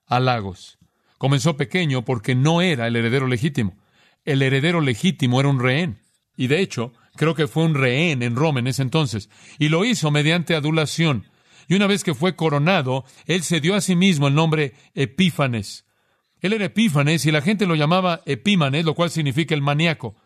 Halagos. 0.06 0.80
Comenzó 1.24 1.56
pequeño 1.56 2.04
porque 2.04 2.36
no 2.36 2.62
era 2.62 2.86
el 2.86 2.98
heredero 2.98 3.28
legítimo. 3.28 3.78
El 4.26 4.42
heredero 4.42 4.82
legítimo 4.82 5.40
era 5.40 5.48
un 5.48 5.62
rehén. 5.62 6.02
Y 6.36 6.48
de 6.48 6.60
hecho, 6.60 6.92
creo 7.16 7.34
que 7.34 7.48
fue 7.48 7.64
un 7.64 7.76
rehén 7.76 8.22
en 8.24 8.36
Roma 8.36 8.60
en 8.60 8.68
ese 8.68 8.82
entonces. 8.82 9.30
Y 9.58 9.70
lo 9.70 9.86
hizo 9.86 10.12
mediante 10.12 10.54
adulación. 10.54 11.30
Y 11.70 11.76
una 11.76 11.88
vez 11.88 12.04
que 12.04 12.14
fue 12.14 12.36
coronado, 12.36 13.06
él 13.26 13.42
se 13.44 13.62
dio 13.62 13.74
a 13.74 13.80
sí 13.80 13.96
mismo 13.96 14.28
el 14.28 14.36
nombre 14.36 14.74
Epífanes. 14.96 15.86
Él 16.42 16.52
era 16.52 16.66
Epífanes 16.66 17.26
y 17.26 17.32
la 17.32 17.42
gente 17.42 17.68
lo 17.68 17.76
llamaba 17.76 18.20
Epímanes, 18.26 18.84
lo 18.84 18.94
cual 18.94 19.10
significa 19.10 19.56
el 19.56 19.62
maníaco. 19.62 20.18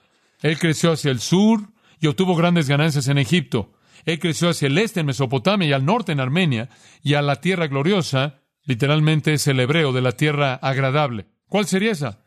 Él 0.41 0.57
creció 0.57 0.93
hacia 0.93 1.11
el 1.11 1.19
sur 1.19 1.61
y 1.99 2.07
obtuvo 2.07 2.35
grandes 2.35 2.67
ganancias 2.67 3.07
en 3.07 3.19
Egipto. 3.19 3.71
Él 4.05 4.17
creció 4.17 4.49
hacia 4.49 4.65
el 4.65 4.79
este 4.79 5.01
en 5.01 5.05
Mesopotamia 5.05 5.67
y 5.67 5.73
al 5.73 5.85
norte 5.85 6.11
en 6.11 6.21
Armenia 6.21 6.69
y 7.03 7.13
a 7.13 7.21
la 7.21 7.35
tierra 7.35 7.67
gloriosa, 7.67 8.41
literalmente 8.67 9.33
es 9.33 9.47
el 9.47 9.59
hebreo 9.59 9.91
de 9.93 10.01
la 10.01 10.11
tierra 10.11 10.53
agradable. 10.53 11.25
¿Cuál 11.47 11.65
sería 11.65 11.91
esa? 11.91 12.19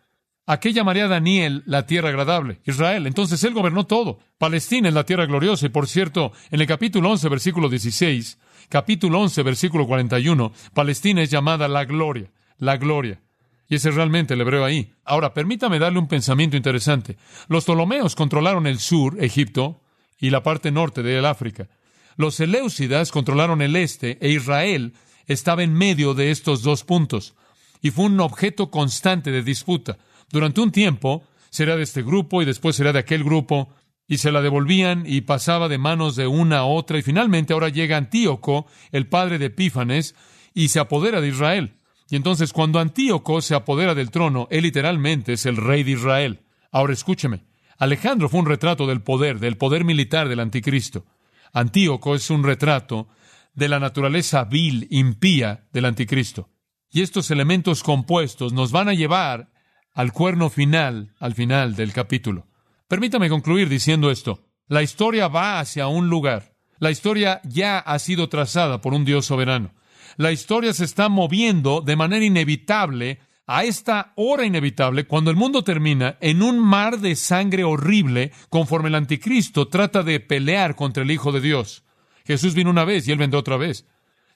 ¿A 0.46 0.58
qué 0.58 0.72
llamaría 0.72 1.06
Daniel 1.06 1.62
la 1.66 1.86
tierra 1.86 2.08
agradable? 2.08 2.60
Israel. 2.64 3.06
Entonces 3.06 3.44
él 3.44 3.54
gobernó 3.54 3.86
todo. 3.86 4.18
Palestina 4.38 4.88
es 4.88 4.94
la 4.94 5.04
tierra 5.04 5.26
gloriosa. 5.26 5.66
Y 5.66 5.68
por 5.68 5.86
cierto, 5.86 6.32
en 6.50 6.60
el 6.60 6.66
capítulo 6.66 7.10
11, 7.10 7.28
versículo 7.28 7.68
16, 7.68 8.38
capítulo 8.68 9.20
11, 9.20 9.42
versículo 9.44 9.86
41, 9.86 10.52
Palestina 10.74 11.22
es 11.22 11.30
llamada 11.30 11.68
la 11.68 11.84
gloria. 11.84 12.32
La 12.58 12.78
gloria. 12.78 13.20
Y 13.68 13.76
ese 13.76 13.90
es 13.90 13.94
realmente 13.94 14.34
el 14.34 14.40
hebreo 14.40 14.64
ahí. 14.64 14.92
Ahora, 15.04 15.32
permítame 15.32 15.78
darle 15.78 16.00
un 16.00 16.08
pensamiento 16.08 16.56
interesante. 16.56 17.16
Los 17.46 17.64
Ptolomeos 17.64 18.16
controlaron 18.16 18.66
el 18.66 18.80
sur, 18.80 19.22
Egipto, 19.22 19.82
y 20.18 20.30
la 20.30 20.42
parte 20.42 20.72
norte 20.72 21.02
del 21.02 21.26
África. 21.26 21.68
Los 22.16 22.34
Seleucidas 22.34 23.12
controlaron 23.12 23.62
el 23.62 23.76
este 23.76 24.18
e 24.20 24.30
Israel 24.30 24.94
estaba 25.32 25.62
en 25.62 25.72
medio 25.72 26.12
de 26.12 26.32
estos 26.32 26.62
dos 26.62 26.82
puntos. 26.82 27.34
Y 27.80 27.92
fue 27.92 28.06
un 28.06 28.18
objeto 28.20 28.70
constante 28.70 29.30
de 29.30 29.42
disputa. 29.42 29.96
Durante 30.28 30.60
un 30.60 30.72
tiempo 30.72 31.22
será 31.50 31.76
de 31.76 31.84
este 31.84 32.02
grupo 32.02 32.42
y 32.42 32.44
después 32.44 32.74
será 32.74 32.92
de 32.92 32.98
aquel 32.98 33.22
grupo 33.22 33.68
y 34.08 34.18
se 34.18 34.32
la 34.32 34.42
devolvían 34.42 35.04
y 35.06 35.20
pasaba 35.20 35.68
de 35.68 35.78
manos 35.78 36.16
de 36.16 36.26
una 36.26 36.58
a 36.58 36.64
otra 36.64 36.98
y 36.98 37.02
finalmente 37.02 37.52
ahora 37.52 37.68
llega 37.68 37.96
Antíoco, 37.96 38.66
el 38.90 39.06
padre 39.06 39.38
de 39.38 39.46
Epífanes, 39.46 40.16
y 40.52 40.68
se 40.68 40.80
apodera 40.80 41.20
de 41.20 41.28
Israel. 41.28 41.74
Y 42.08 42.16
entonces 42.16 42.52
cuando 42.52 42.80
Antíoco 42.80 43.40
se 43.40 43.54
apodera 43.54 43.94
del 43.94 44.10
trono, 44.10 44.48
él 44.50 44.64
literalmente 44.64 45.34
es 45.34 45.46
el 45.46 45.56
rey 45.56 45.84
de 45.84 45.92
Israel. 45.92 46.40
Ahora 46.72 46.92
escúcheme, 46.92 47.44
Alejandro 47.78 48.28
fue 48.28 48.40
un 48.40 48.46
retrato 48.46 48.88
del 48.88 49.00
poder, 49.00 49.38
del 49.38 49.56
poder 49.56 49.84
militar 49.84 50.28
del 50.28 50.40
anticristo. 50.40 51.06
Antíoco 51.52 52.16
es 52.16 52.30
un 52.30 52.42
retrato 52.42 53.06
de 53.54 53.68
la 53.68 53.80
naturaleza 53.80 54.44
vil, 54.44 54.86
impía 54.90 55.68
del 55.72 55.84
anticristo. 55.84 56.50
Y 56.90 57.02
estos 57.02 57.30
elementos 57.30 57.82
compuestos 57.82 58.52
nos 58.52 58.72
van 58.72 58.88
a 58.88 58.94
llevar 58.94 59.52
al 59.92 60.12
cuerno 60.12 60.50
final, 60.50 61.14
al 61.18 61.34
final 61.34 61.74
del 61.76 61.92
capítulo. 61.92 62.48
Permítame 62.88 63.28
concluir 63.28 63.68
diciendo 63.68 64.10
esto. 64.10 64.48
La 64.66 64.82
historia 64.82 65.28
va 65.28 65.60
hacia 65.60 65.88
un 65.88 66.08
lugar. 66.08 66.56
La 66.78 66.90
historia 66.90 67.40
ya 67.44 67.78
ha 67.78 67.98
sido 67.98 68.28
trazada 68.28 68.80
por 68.80 68.94
un 68.94 69.04
Dios 69.04 69.26
soberano. 69.26 69.74
La 70.16 70.32
historia 70.32 70.72
se 70.72 70.84
está 70.84 71.08
moviendo 71.08 71.80
de 71.80 71.96
manera 71.96 72.24
inevitable 72.24 73.20
a 73.46 73.64
esta 73.64 74.12
hora 74.14 74.44
inevitable, 74.44 75.06
cuando 75.06 75.30
el 75.30 75.36
mundo 75.36 75.64
termina 75.64 76.16
en 76.20 76.40
un 76.40 76.60
mar 76.60 77.00
de 77.00 77.16
sangre 77.16 77.64
horrible, 77.64 78.30
conforme 78.48 78.90
el 78.90 78.94
anticristo 78.94 79.66
trata 79.66 80.04
de 80.04 80.20
pelear 80.20 80.76
contra 80.76 81.02
el 81.02 81.10
Hijo 81.10 81.32
de 81.32 81.40
Dios. 81.40 81.82
Jesús 82.30 82.54
vino 82.54 82.70
una 82.70 82.84
vez 82.84 83.08
y 83.08 83.10
él 83.10 83.18
vendrá 83.18 83.40
otra 83.40 83.56
vez. 83.56 83.86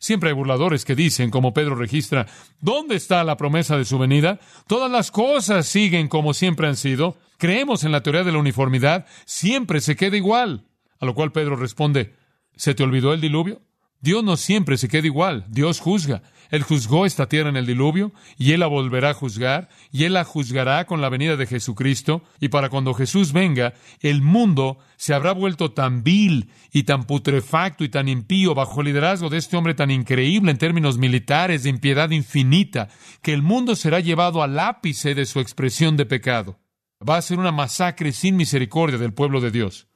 Siempre 0.01 0.31
hay 0.31 0.35
burladores 0.35 0.85
que 0.85 0.97
dicen, 0.97 1.31
como 1.31 1.55
Pedro 1.55 1.77
registra, 1.77 2.27
¿dónde 2.61 2.97
está 2.97 3.23
la 3.23 3.37
promesa 3.37 3.79
de 3.79 3.85
su 3.85 3.99
venida? 3.99 4.41
Todas 4.67 4.91
las 4.91 5.13
cosas 5.13 5.65
siguen 5.65 6.09
como 6.09 6.35
siempre 6.35 6.67
han 6.67 6.75
sido. 6.75 7.17
Creemos 7.39 7.85
en 7.85 7.93
la 7.93 8.03
teoría 8.03 8.25
de 8.25 8.33
la 8.33 8.39
uniformidad, 8.39 9.07
siempre 9.27 9.81
se 9.81 9.95
queda 9.95 10.17
igual. 10.17 10.67
A 10.99 11.07
lo 11.07 11.15
cual 11.15 11.31
Pedro 11.31 11.55
responde, 11.55 12.17
¿se 12.57 12.75
te 12.75 12.83
olvidó 12.83 13.13
el 13.13 13.21
diluvio? 13.21 13.63
Dios 14.05 14.23
no 14.23 14.37
siempre 14.37 14.77
se 14.77 14.87
queda 14.87 15.07
igual, 15.07 15.47
Dios 15.49 15.81
juzga. 15.81 16.23
Él 16.51 16.63
juzgó 16.63 17.07
esta 17.07 17.27
tierra 17.27 17.49
en 17.49 17.57
el 17.57 17.65
diluvio, 17.65 18.13
y 18.37 18.53
Él 18.53 18.61
la 18.61 18.67
volverá 18.67 19.09
a 19.09 19.15
juzgar, 19.15 19.71
y 19.93 20.05
Él 20.05 20.13
la 20.13 20.25
juzgará 20.25 20.85
con 20.85 21.01
la 21.01 21.09
venida 21.09 21.39
de 21.39 21.47
Jesucristo, 21.47 22.23
y 22.39 22.49
para 22.49 22.69
cuando 22.69 22.93
Jesús 22.93 23.33
venga, 23.33 23.73
el 24.01 24.21
mundo 24.21 24.77
se 24.99 25.15
habrá 25.15 25.33
vuelto 25.33 25.73
tan 25.73 26.05
vil 26.05 26.51
y 26.71 26.83
tan 26.83 27.05
putrefacto 27.05 27.83
y 27.83 27.89
tan 27.89 28.11
impío 28.11 28.55
bajo 28.55 28.83
el 28.83 28.89
liderazgo 28.89 29.31
de 29.31 29.39
este 29.39 29.57
hombre 29.57 29.73
tan 29.73 29.91
increíble 29.91 30.51
en 30.51 30.59
términos 30.59 30.99
militares 30.99 31.63
de 31.63 31.71
impiedad 31.71 32.11
infinita, 32.11 32.91
que 33.23 33.33
el 33.33 33.41
mundo 33.41 33.75
será 33.75 34.01
llevado 34.01 34.43
al 34.43 34.59
ápice 34.59 35.15
de 35.15 35.25
su 35.25 35.41
expresión 35.41 35.97
de 35.97 36.05
pecado. 36.05 36.61
Va 37.01 37.17
a 37.17 37.23
ser 37.23 37.39
una 37.39 37.53
masacre 37.53 38.13
sin 38.13 38.37
misericordia 38.37 38.99
del 38.99 39.15
pueblo 39.15 39.41
de 39.41 39.51
Dios. 39.51 39.89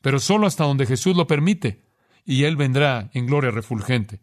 Pero 0.00 0.20
solo 0.20 0.46
hasta 0.46 0.64
donde 0.64 0.86
Jesús 0.86 1.14
lo 1.14 1.26
permite 1.26 1.89
y 2.24 2.44
Él 2.44 2.56
vendrá 2.56 3.10
en 3.14 3.26
gloria 3.26 3.50
refulgente. 3.50 4.20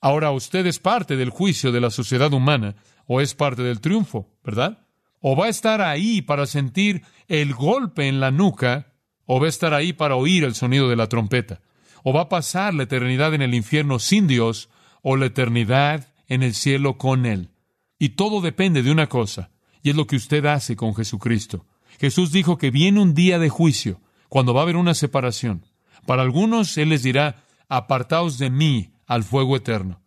Ahora 0.00 0.30
usted 0.30 0.66
es 0.66 0.78
parte 0.78 1.16
del 1.16 1.30
juicio 1.30 1.72
de 1.72 1.80
la 1.80 1.90
sociedad 1.90 2.32
humana 2.32 2.76
o 3.06 3.20
es 3.20 3.34
parte 3.34 3.62
del 3.62 3.80
triunfo, 3.80 4.28
¿verdad? 4.44 4.86
O 5.20 5.36
va 5.36 5.46
a 5.46 5.50
estar 5.50 5.82
ahí 5.82 6.22
para 6.22 6.46
sentir 6.46 7.02
el 7.28 7.54
golpe 7.54 8.08
en 8.08 8.20
la 8.20 8.30
nuca 8.30 8.94
o 9.26 9.38
va 9.38 9.46
a 9.46 9.50
estar 9.50 9.74
ahí 9.74 9.92
para 9.92 10.16
oír 10.16 10.44
el 10.44 10.54
sonido 10.54 10.88
de 10.88 10.96
la 10.96 11.08
trompeta. 11.08 11.60
O 12.02 12.12
va 12.12 12.22
a 12.22 12.28
pasar 12.28 12.72
la 12.72 12.84
eternidad 12.84 13.34
en 13.34 13.42
el 13.42 13.54
infierno 13.54 13.98
sin 13.98 14.26
Dios 14.26 14.70
o 15.02 15.16
la 15.16 15.26
eternidad 15.26 16.08
en 16.28 16.42
el 16.42 16.54
cielo 16.54 16.96
con 16.96 17.26
Él. 17.26 17.50
Y 17.98 18.10
todo 18.10 18.40
depende 18.40 18.82
de 18.82 18.90
una 18.90 19.08
cosa, 19.08 19.50
y 19.82 19.90
es 19.90 19.96
lo 19.96 20.06
que 20.06 20.16
usted 20.16 20.46
hace 20.46 20.74
con 20.74 20.94
Jesucristo. 20.94 21.66
Jesús 21.98 22.32
dijo 22.32 22.56
que 22.56 22.70
viene 22.70 23.00
un 23.00 23.12
día 23.12 23.38
de 23.38 23.50
juicio, 23.50 24.00
cuando 24.28 24.54
va 24.54 24.60
a 24.60 24.62
haber 24.62 24.76
una 24.76 24.94
separación. 24.94 25.66
Para 26.06 26.22
algunos 26.22 26.76
Él 26.78 26.90
les 26.90 27.02
dirá, 27.02 27.44
apartaos 27.68 28.38
de 28.38 28.50
mí 28.50 28.92
al 29.06 29.24
fuego 29.24 29.56
eterno. 29.56 30.02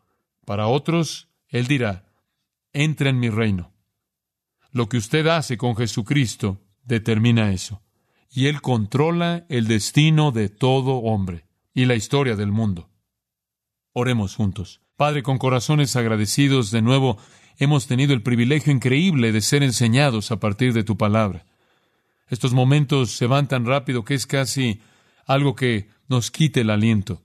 Para 0.46 0.68
otros 0.68 1.30
Él 1.48 1.68
dirá, 1.68 2.06
entra 2.74 3.10
en 3.10 3.20
mi 3.20 3.30
reino. 3.30 3.74
Lo 4.72 4.90
que 4.90 4.98
usted 4.98 5.28
hace 5.28 5.58
con 5.58 5.76
Jesucristo 5.76 6.60
determina 6.84 7.52
eso. 7.52 7.82
Y 8.30 8.48
Él 8.48 8.62
controla 8.62 9.46
el 9.50 9.68
destino 9.68 10.32
de 10.32 10.50
todo 10.50 10.96
hombre 10.96 11.46
y 11.74 11.86
la 11.86 11.96
historia 11.96 12.36
del 12.36 12.52
mundo. 12.52 12.90
Oremos 13.94 14.36
juntos. 14.36 14.82
Padre, 14.96 15.22
con 15.22 15.38
corazones 15.38 15.96
agradecidos, 15.96 16.72
de 16.72 16.82
nuevo 16.82 17.18
hemos 17.58 17.88
tenido 17.88 18.14
el 18.14 18.24
privilegio 18.24 18.74
increíble 18.74 19.32
de 19.32 19.42
ser 19.42 19.62
enseñados 19.62 20.32
a 20.32 20.40
partir 20.40 20.74
de 20.74 20.84
tu 20.84 20.98
palabra. 20.98 21.46
Estos 22.28 22.54
momentos 22.54 23.12
se 23.12 23.28
van 23.28 23.48
tan 23.48 23.66
rápido 23.66 24.04
que 24.04 24.16
es 24.16 24.26
casi 24.26 24.82
algo 25.26 25.56
que 25.56 25.90
nos 26.08 26.32
quite 26.32 26.62
el 26.62 26.70
aliento. 26.70 27.22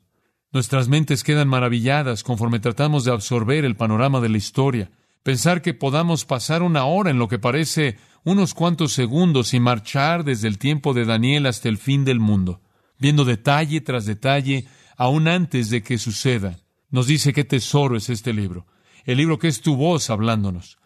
Nuestras 0.50 0.88
mentes 0.88 1.24
quedan 1.24 1.48
maravilladas 1.48 2.22
conforme 2.22 2.58
tratamos 2.58 3.04
de 3.04 3.12
absorber 3.12 3.64
el 3.64 3.76
panorama 3.76 4.20
de 4.20 4.30
la 4.30 4.38
historia. 4.38 4.90
Pensar 5.22 5.60
que 5.60 5.74
podamos 5.74 6.24
pasar 6.24 6.62
una 6.62 6.84
hora 6.84 7.10
en 7.10 7.18
lo 7.18 7.28
que 7.28 7.38
parece 7.38 7.98
unos 8.24 8.54
cuantos 8.54 8.92
segundos 8.92 9.52
y 9.52 9.60
marchar 9.60 10.24
desde 10.24 10.48
el 10.48 10.58
tiempo 10.58 10.94
de 10.94 11.04
Daniel 11.04 11.46
hasta 11.46 11.68
el 11.68 11.78
fin 11.78 12.04
del 12.04 12.18
mundo, 12.18 12.60
viendo 12.98 13.24
detalle 13.24 13.80
tras 13.80 14.06
detalle, 14.06 14.66
aún 14.96 15.28
antes 15.28 15.70
de 15.70 15.82
que 15.82 15.98
suceda. 15.98 16.58
Nos 16.90 17.06
dice 17.06 17.32
qué 17.32 17.44
tesoro 17.44 17.96
es 17.96 18.08
este 18.08 18.32
libro, 18.32 18.66
el 19.04 19.18
libro 19.18 19.38
que 19.38 19.48
es 19.48 19.60
tu 19.60 19.76
voz 19.76 20.08
hablándonos. 20.08 20.78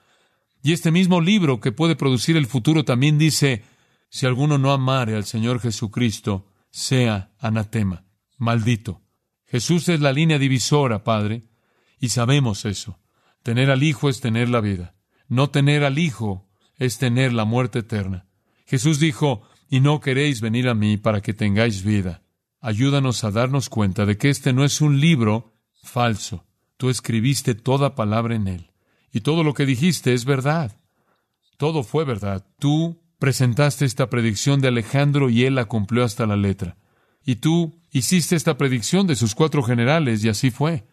Y 0.63 0.73
este 0.73 0.91
mismo 0.91 1.21
libro 1.21 1.61
que 1.61 1.73
puede 1.73 1.97
producir 1.97 2.37
el 2.37 2.47
futuro 2.47 2.85
también 2.85 3.19
dice, 3.19 3.65
si 4.09 4.27
alguno 4.27 4.59
no 4.59 4.73
amare 4.73 5.17
al 5.17 5.25
Señor 5.25 5.61
Jesucristo, 5.61 6.47
sea 6.73 7.31
anatema, 7.39 8.05
maldito. 8.39 9.03
Jesús 9.47 9.89
es 9.89 10.01
la 10.01 10.13
línea 10.13 10.39
divisora, 10.39 11.05
Padre, 11.05 11.45
y 12.01 12.09
sabemos 12.09 12.65
eso. 12.65 12.99
Tener 13.45 13.71
al 13.71 13.83
Hijo 13.83 14.09
es 14.09 14.21
tener 14.21 14.49
la 14.49 14.61
vida. 14.61 14.97
No 15.29 15.51
tener 15.51 15.85
al 15.85 15.99
Hijo 15.99 16.49
es 16.79 16.99
tener 16.99 17.33
la 17.33 17.45
muerte 17.45 17.81
eterna. 17.81 18.27
Jesús 18.67 18.99
dijo, 18.99 19.43
y 19.69 19.81
no 19.81 20.01
queréis 20.01 20.41
venir 20.41 20.69
a 20.69 20.75
mí 20.75 20.97
para 20.97 21.21
que 21.21 21.35
tengáis 21.35 21.85
vida. 21.85 22.23
Ayúdanos 22.61 23.23
a 23.25 23.31
darnos 23.31 23.69
cuenta 23.69 24.07
de 24.07 24.17
que 24.17 24.31
este 24.31 24.53
no 24.53 24.65
es 24.65 24.81
un 24.81 25.01
libro 25.01 25.55
falso. 25.83 26.47
Tú 26.79 26.89
escribiste 26.89 27.55
toda 27.55 27.95
palabra 27.95 28.35
en 28.35 28.49
él. 28.49 28.71
Y 29.13 29.21
todo 29.21 29.45
lo 29.45 29.53
que 29.53 29.67
dijiste 29.67 30.15
es 30.15 30.25
verdad. 30.25 30.77
Todo 31.59 31.83
fue 31.83 32.05
verdad. 32.05 32.47
Tú 32.59 33.02
presentaste 33.23 33.85
esta 33.85 34.11
predicción 34.11 34.61
de 34.61 34.67
Alejandro 34.67 35.31
y 35.31 35.45
él 35.45 35.55
la 35.55 35.67
cumplió 35.67 36.03
hasta 36.03 36.27
la 36.27 36.35
letra. 36.35 36.77
Y 37.25 37.37
tú 37.37 37.79
hiciste 37.93 38.35
esta 38.35 38.59
predicción 38.59 39.07
de 39.07 39.15
sus 39.15 39.37
cuatro 39.37 39.63
generales 39.63 40.25
y 40.25 40.29
así 40.29 40.51
fue. 40.51 40.89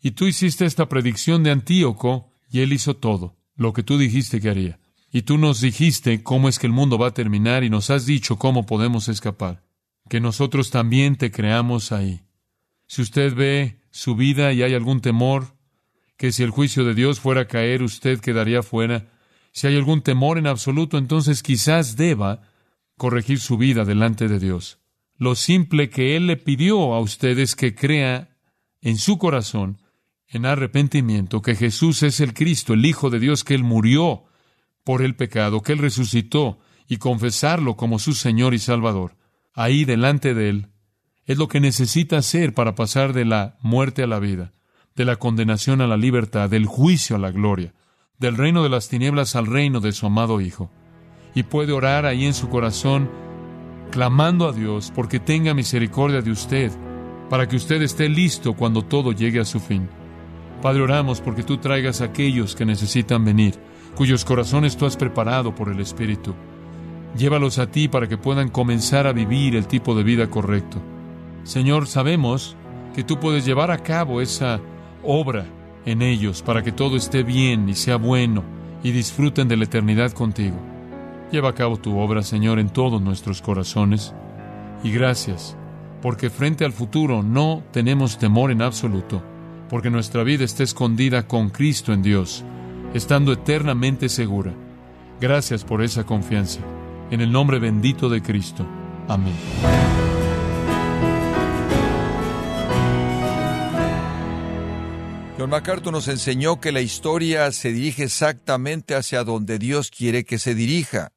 Y 0.00 0.10
tú 0.10 0.26
hiciste 0.26 0.64
esta 0.64 0.88
predicción 0.88 1.44
de 1.44 1.52
Antíoco 1.52 2.32
y 2.50 2.62
él 2.62 2.72
hizo 2.72 2.96
todo, 2.96 3.36
lo 3.54 3.72
que 3.72 3.84
tú 3.84 3.96
dijiste 3.96 4.40
que 4.40 4.50
haría. 4.50 4.80
Y 5.12 5.22
tú 5.22 5.38
nos 5.38 5.60
dijiste 5.60 6.24
cómo 6.24 6.48
es 6.48 6.58
que 6.58 6.66
el 6.66 6.72
mundo 6.72 6.98
va 6.98 7.06
a 7.06 7.14
terminar 7.14 7.62
y 7.62 7.70
nos 7.70 7.90
has 7.90 8.06
dicho 8.06 8.40
cómo 8.40 8.66
podemos 8.66 9.08
escapar. 9.08 9.62
Que 10.08 10.18
nosotros 10.18 10.70
también 10.70 11.14
te 11.14 11.30
creamos 11.30 11.92
ahí. 11.92 12.22
Si 12.88 13.02
usted 13.02 13.36
ve 13.36 13.78
su 13.92 14.16
vida 14.16 14.52
y 14.52 14.64
hay 14.64 14.74
algún 14.74 15.00
temor, 15.00 15.54
que 16.16 16.32
si 16.32 16.42
el 16.42 16.50
juicio 16.50 16.82
de 16.82 16.94
Dios 16.94 17.20
fuera 17.20 17.42
a 17.42 17.46
caer, 17.46 17.84
usted 17.84 18.18
quedaría 18.18 18.64
fuera, 18.64 19.11
si 19.52 19.66
hay 19.66 19.76
algún 19.76 20.00
temor 20.02 20.38
en 20.38 20.46
absoluto, 20.46 20.98
entonces 20.98 21.42
quizás 21.42 21.96
deba 21.96 22.40
corregir 22.96 23.38
su 23.38 23.58
vida 23.58 23.84
delante 23.84 24.26
de 24.26 24.38
Dios. 24.38 24.78
Lo 25.18 25.34
simple 25.34 25.90
que 25.90 26.16
Él 26.16 26.26
le 26.26 26.36
pidió 26.36 26.94
a 26.94 27.00
ustedes 27.00 27.54
que 27.54 27.74
crea 27.74 28.36
en 28.80 28.96
su 28.96 29.18
corazón, 29.18 29.78
en 30.26 30.46
arrepentimiento, 30.46 31.42
que 31.42 31.54
Jesús 31.54 32.02
es 32.02 32.20
el 32.20 32.32
Cristo, 32.32 32.72
el 32.72 32.86
Hijo 32.86 33.10
de 33.10 33.20
Dios, 33.20 33.44
que 33.44 33.54
Él 33.54 33.62
murió 33.62 34.24
por 34.84 35.02
el 35.02 35.14
pecado, 35.14 35.60
que 35.60 35.72
Él 35.72 35.78
resucitó, 35.78 36.58
y 36.88 36.96
confesarlo 36.96 37.76
como 37.76 37.98
su 37.98 38.12
Señor 38.14 38.54
y 38.54 38.58
Salvador. 38.58 39.16
Ahí 39.54 39.84
delante 39.84 40.34
de 40.34 40.48
Él 40.48 40.68
es 41.24 41.38
lo 41.38 41.48
que 41.48 41.60
necesita 41.60 42.18
hacer 42.18 42.54
para 42.54 42.74
pasar 42.74 43.12
de 43.12 43.24
la 43.24 43.56
muerte 43.62 44.02
a 44.02 44.06
la 44.06 44.18
vida, 44.18 44.52
de 44.96 45.04
la 45.04 45.16
condenación 45.16 45.80
a 45.80 45.86
la 45.86 45.96
libertad, 45.96 46.50
del 46.50 46.66
juicio 46.66 47.16
a 47.16 47.18
la 47.18 47.30
gloria 47.30 47.72
del 48.22 48.36
reino 48.36 48.62
de 48.62 48.68
las 48.68 48.88
tinieblas 48.88 49.34
al 49.34 49.48
reino 49.48 49.80
de 49.80 49.90
su 49.90 50.06
amado 50.06 50.40
Hijo. 50.40 50.70
Y 51.34 51.42
puede 51.42 51.72
orar 51.72 52.06
ahí 52.06 52.24
en 52.24 52.34
su 52.34 52.48
corazón, 52.48 53.10
clamando 53.90 54.48
a 54.48 54.52
Dios 54.52 54.92
porque 54.94 55.18
tenga 55.18 55.54
misericordia 55.54 56.22
de 56.22 56.30
usted, 56.30 56.70
para 57.28 57.48
que 57.48 57.56
usted 57.56 57.82
esté 57.82 58.08
listo 58.08 58.54
cuando 58.54 58.82
todo 58.82 59.10
llegue 59.10 59.40
a 59.40 59.44
su 59.44 59.58
fin. 59.58 59.88
Padre, 60.62 60.82
oramos 60.82 61.20
porque 61.20 61.42
tú 61.42 61.58
traigas 61.58 62.00
a 62.00 62.04
aquellos 62.04 62.54
que 62.54 62.64
necesitan 62.64 63.24
venir, 63.24 63.58
cuyos 63.96 64.24
corazones 64.24 64.76
tú 64.76 64.86
has 64.86 64.96
preparado 64.96 65.52
por 65.52 65.68
el 65.68 65.80
Espíritu. 65.80 66.32
Llévalos 67.16 67.58
a 67.58 67.70
ti 67.72 67.88
para 67.88 68.06
que 68.06 68.18
puedan 68.18 68.50
comenzar 68.50 69.08
a 69.08 69.12
vivir 69.12 69.56
el 69.56 69.66
tipo 69.66 69.96
de 69.96 70.04
vida 70.04 70.30
correcto. 70.30 70.80
Señor, 71.42 71.88
sabemos 71.88 72.56
que 72.94 73.02
tú 73.02 73.18
puedes 73.18 73.44
llevar 73.44 73.72
a 73.72 73.78
cabo 73.78 74.20
esa 74.20 74.60
obra 75.02 75.44
en 75.86 76.02
ellos 76.02 76.42
para 76.42 76.62
que 76.62 76.72
todo 76.72 76.96
esté 76.96 77.22
bien 77.22 77.68
y 77.68 77.74
sea 77.74 77.96
bueno 77.96 78.44
y 78.82 78.92
disfruten 78.92 79.48
de 79.48 79.56
la 79.56 79.64
eternidad 79.64 80.12
contigo. 80.12 80.56
Lleva 81.30 81.50
a 81.50 81.54
cabo 81.54 81.78
tu 81.78 81.98
obra, 81.98 82.22
Señor, 82.22 82.58
en 82.58 82.68
todos 82.68 83.00
nuestros 83.00 83.40
corazones. 83.40 84.12
Y 84.84 84.90
gracias, 84.90 85.56
porque 86.02 86.30
frente 86.30 86.64
al 86.64 86.72
futuro 86.72 87.22
no 87.22 87.62
tenemos 87.72 88.18
temor 88.18 88.50
en 88.50 88.60
absoluto, 88.60 89.22
porque 89.70 89.90
nuestra 89.90 90.24
vida 90.24 90.44
está 90.44 90.62
escondida 90.62 91.26
con 91.26 91.50
Cristo 91.50 91.92
en 91.92 92.02
Dios, 92.02 92.44
estando 92.92 93.32
eternamente 93.32 94.08
segura. 94.08 94.52
Gracias 95.20 95.64
por 95.64 95.82
esa 95.82 96.04
confianza. 96.04 96.60
En 97.10 97.20
el 97.20 97.30
nombre 97.30 97.58
bendito 97.58 98.08
de 98.08 98.20
Cristo. 98.20 98.66
Amén. 99.08 99.34
John 105.42 105.50
MacArthur 105.50 105.92
nos 105.92 106.06
enseñó 106.06 106.60
que 106.60 106.70
la 106.70 106.82
historia 106.82 107.50
se 107.50 107.72
dirige 107.72 108.04
exactamente 108.04 108.94
hacia 108.94 109.24
donde 109.24 109.58
Dios 109.58 109.90
quiere 109.90 110.24
que 110.24 110.38
se 110.38 110.54
dirija, 110.54 111.14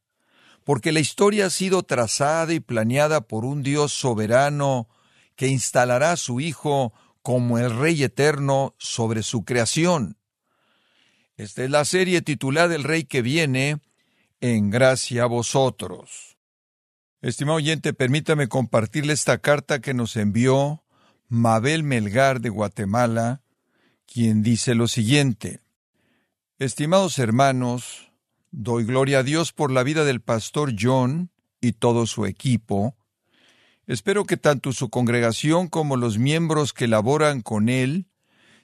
porque 0.63 0.91
la 0.91 0.99
historia 0.99 1.45
ha 1.45 1.49
sido 1.51 1.83
trazada 1.83 2.51
y 2.51 2.59
planeada 2.59 3.21
por 3.21 3.45
un 3.45 3.61
Dios 3.61 3.93
soberano 3.93 4.89
que 5.35 5.45
instalará 5.49 6.13
a 6.13 6.17
su 6.17 6.39
Hijo 6.39 6.91
como 7.21 7.59
el 7.59 7.77
Rey 7.77 8.01
eterno 8.01 8.73
sobre 8.79 9.21
su 9.21 9.45
creación. 9.45 10.17
Esta 11.38 11.63
es 11.63 11.69
la 11.69 11.85
serie 11.85 12.23
titulada 12.23 12.73
El 12.73 12.83
Rey 12.83 13.03
que 13.03 13.21
viene, 13.21 13.77
en 14.41 14.71
gracia 14.71 15.21
a 15.21 15.27
vosotros. 15.27 16.39
Estimado 17.21 17.57
oyente, 17.57 17.93
permítame 17.93 18.47
compartirle 18.47 19.13
esta 19.13 19.38
carta 19.38 19.81
que 19.81 19.93
nos 19.93 20.15
envió 20.15 20.83
Mabel 21.27 21.83
Melgar 21.83 22.41
de 22.41 22.49
Guatemala, 22.49 23.43
quien 24.06 24.44
dice 24.44 24.76
lo 24.76 24.88
siguiente. 24.88 25.62
Estimados 26.58 27.20
hermanos, 27.20 28.12
doy 28.52 28.86
gloria 28.86 29.20
a 29.20 29.24
Dios 29.24 29.52
por 29.52 29.72
la 29.72 29.84
vida 29.84 30.06
del 30.06 30.22
pastor 30.22 30.74
John 30.80 31.32
y 31.60 31.74
todo 31.74 32.06
su 32.08 32.26
equipo. 32.26 32.96
Espero 33.88 34.26
que 34.26 34.38
tanto 34.38 34.72
su 34.72 34.89
congregación 34.89 35.68
como 35.68 35.98
los 35.98 36.18
miembros 36.18 36.74
que 36.74 36.88
laboran 36.88 37.41
con 37.41 37.70
él 37.70 38.08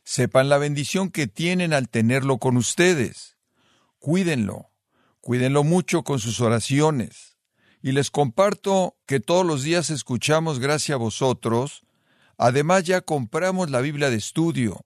sepan 0.04 0.50
la 0.50 0.58
bendición 0.58 1.10
que 1.10 1.28
tienen 1.28 1.74
al 1.74 1.90
tenerlo 1.90 2.38
con 2.38 2.58
ustedes. 2.58 3.38
Cuídenlo, 4.00 4.72
cuídenlo 5.20 5.64
mucho 5.64 6.04
con 6.04 6.20
sus 6.20 6.40
oraciones. 6.42 7.38
Y 7.84 7.92
les 7.92 8.10
comparto 8.10 8.96
que 9.06 9.20
todos 9.20 9.46
los 9.46 9.64
días 9.64 9.90
escuchamos 9.90 10.60
gracias 10.60 10.96
a 10.96 10.98
vosotros. 10.98 11.84
Además 12.38 12.84
ya 12.84 13.02
compramos 13.02 13.70
la 13.70 13.82
Biblia 13.82 14.10
de 14.10 14.18
estudio 14.18 14.86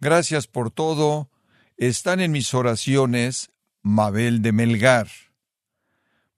Gracias 0.00 0.46
por 0.46 0.70
todo. 0.70 1.28
Están 1.76 2.20
en 2.20 2.32
mis 2.32 2.54
oraciones, 2.54 3.50
Mabel 3.82 4.40
de 4.40 4.52
Melgar. 4.52 5.08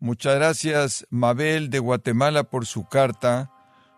Muchas 0.01 0.35
gracias, 0.35 1.07
Mabel 1.11 1.71
de 1.71 1.79
Guatemala, 1.79 2.43
por 2.43 2.67
su 2.67 2.89
carta. 2.89 3.53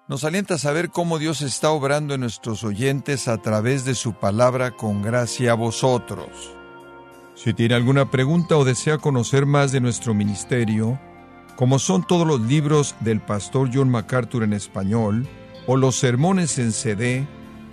Nos 0.07 0.24
alienta 0.24 0.55
a 0.55 0.59
saber 0.59 0.90
cómo 0.90 1.18
Dios 1.18 1.40
está 1.40 1.70
obrando 1.70 2.12
en 2.12 2.20
nuestros 2.20 2.62
oyentes 2.62 3.27
a 3.27 3.38
través 3.38 3.87
de 3.87 3.94
su 3.94 4.12
palabra 4.12 4.72
con 4.72 5.00
gracia 5.00 5.53
a 5.53 5.55
vosotros. 5.55 6.29
Si 7.35 7.55
tiene 7.55 7.74
alguna 7.74 8.11
pregunta 8.11 8.59
o 8.59 8.66
desea 8.66 8.98
conocer 8.98 9.46
más 9.46 9.72
de 9.72 9.81
nuestro 9.81 10.12
ministerio, 10.12 11.00
como 11.57 11.79
son 11.79 12.07
todos 12.07 12.27
los 12.27 12.40
libros 12.42 12.94
del 13.00 13.22
pastor 13.22 13.70
John 13.72 13.88
MacArthur 13.88 14.42
en 14.42 14.53
español 14.53 15.27
o 15.66 15.79
los 15.79 15.96
sermones 15.96 16.59
en 16.59 16.72
CD, 16.72 17.27